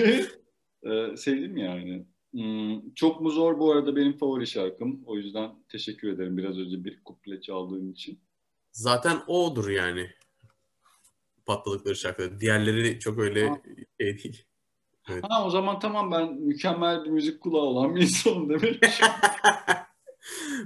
ee, 0.82 1.16
sevdim 1.16 1.56
yani. 1.56 2.06
Hmm, 2.32 2.94
çok 2.94 3.20
mu 3.20 3.30
zor 3.30 3.58
bu 3.58 3.72
arada 3.72 3.96
benim 3.96 4.16
favori 4.16 4.46
şarkım. 4.46 5.02
O 5.06 5.16
yüzden 5.16 5.50
teşekkür 5.68 6.12
ederim 6.12 6.36
biraz 6.36 6.58
önce 6.58 6.84
bir 6.84 7.04
kuple 7.04 7.40
çaldığım 7.40 7.90
için. 7.90 8.20
Zaten 8.72 9.22
odur 9.26 9.68
yani. 9.68 10.10
Patladıkları 11.46 11.96
şarkıları. 11.96 12.40
Diğerleri 12.40 12.98
çok 13.00 13.18
öyle 13.18 13.48
Ha. 13.48 13.60
şey 14.00 14.18
değil. 14.18 14.47
Ha 15.28 15.46
o 15.46 15.50
zaman 15.50 15.78
tamam 15.78 16.12
ben 16.12 16.34
mükemmel 16.34 17.04
bir 17.04 17.10
müzik 17.10 17.40
kulağı 17.40 17.62
olan 17.62 17.96
bir 17.96 18.02
insanım 18.02 18.48
demek. 18.48 18.82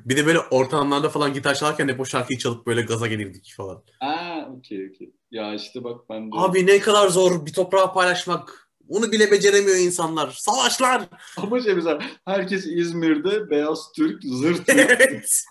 bir 0.05 0.17
de 0.17 0.27
böyle 0.27 0.39
ortamlarda 0.39 1.09
falan 1.09 1.33
gitar 1.33 1.55
çalarken 1.55 1.89
hep 1.89 2.01
o 2.01 2.05
şarkıyı 2.05 2.39
çalıp 2.39 2.67
böyle 2.67 2.83
gaza 2.83 3.07
gelirdik 3.07 3.55
falan. 3.57 3.83
Aa 4.01 4.49
okey 4.59 4.89
okey. 4.89 5.13
Ya 5.31 5.55
işte 5.55 5.85
bak 5.85 6.01
ben 6.11 6.27
de... 6.27 6.37
Abi 6.37 6.67
ne 6.67 6.81
kadar 6.81 7.09
zor 7.09 7.47
bir 7.47 7.53
toprağı 7.53 7.93
paylaşmak. 7.93 8.69
Onu 8.89 9.13
bile 9.13 9.31
beceremiyor 9.31 9.77
insanlar. 9.77 10.31
Savaşlar. 10.31 11.09
Ama 11.37 11.61
şey 11.61 11.75
mesela 11.75 11.99
herkes 12.25 12.67
İzmir'de 12.67 13.51
beyaz 13.51 13.93
Türk, 13.97 14.23
zırt 14.25 14.69
evet. 14.69 15.45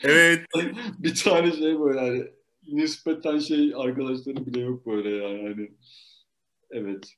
evet. 0.00 0.46
bir 0.98 1.14
tane 1.14 1.52
şey 1.52 1.80
böyle 1.80 2.00
hani 2.00 2.24
nispeten 2.68 3.38
şey 3.38 3.72
arkadaşları 3.76 4.46
bile 4.46 4.60
yok 4.60 4.86
böyle 4.86 5.10
yani. 5.10 5.42
Hani, 5.48 5.70
evet. 6.70 7.14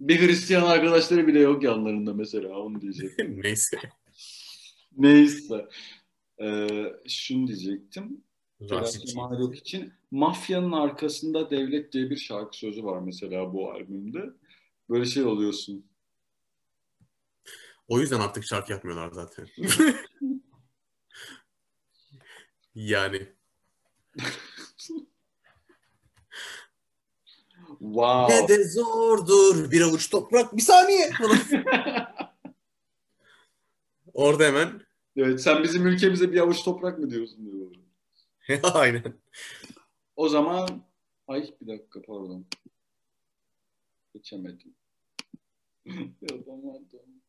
Bir 0.00 0.28
Hristiyan 0.28 0.62
arkadaşları 0.62 1.26
bile 1.26 1.40
yok 1.40 1.62
yanlarında 1.62 2.14
mesela 2.14 2.58
onu 2.58 2.80
diyecektim. 2.80 3.40
Neyse. 3.44 3.78
Neyse. 4.96 5.68
Ee, 6.40 6.92
şunu 7.08 7.46
diyecektim. 7.46 8.24
Yok 8.60 9.56
için. 9.56 9.92
Mafyanın 10.10 10.72
arkasında 10.72 11.50
devlet 11.50 11.92
diye 11.92 12.10
bir 12.10 12.16
şarkı 12.16 12.56
sözü 12.56 12.84
var 12.84 13.00
mesela 13.00 13.52
bu 13.52 13.70
albümde. 13.70 14.24
Böyle 14.90 15.04
şey 15.04 15.24
oluyorsun. 15.24 15.86
O 17.88 18.00
yüzden 18.00 18.20
artık 18.20 18.44
şarkı 18.44 18.72
yapmıyorlar 18.72 19.10
zaten. 19.10 19.46
yani. 22.74 23.28
Wow. 27.84 28.28
Ne 28.28 28.48
de 28.48 28.64
zordur 28.64 29.70
bir 29.70 29.80
avuç 29.80 30.10
toprak. 30.10 30.56
Bir 30.56 30.62
saniye. 30.62 31.10
Orada 34.14 34.44
hemen. 34.44 34.80
Evet, 35.16 35.42
sen 35.42 35.62
bizim 35.62 35.86
ülkemize 35.86 36.32
bir 36.32 36.40
avuç 36.40 36.64
toprak 36.64 36.98
mı 36.98 37.10
diyorsun 37.10 37.52
diyor. 37.52 37.74
Aynen. 38.74 39.20
O 40.16 40.28
zaman 40.28 40.68
ay 41.28 41.50
bir 41.60 41.66
dakika 41.66 42.02
pardon. 42.02 42.46
Geçemedim. 44.14 44.74
Yapamadım. 46.30 47.22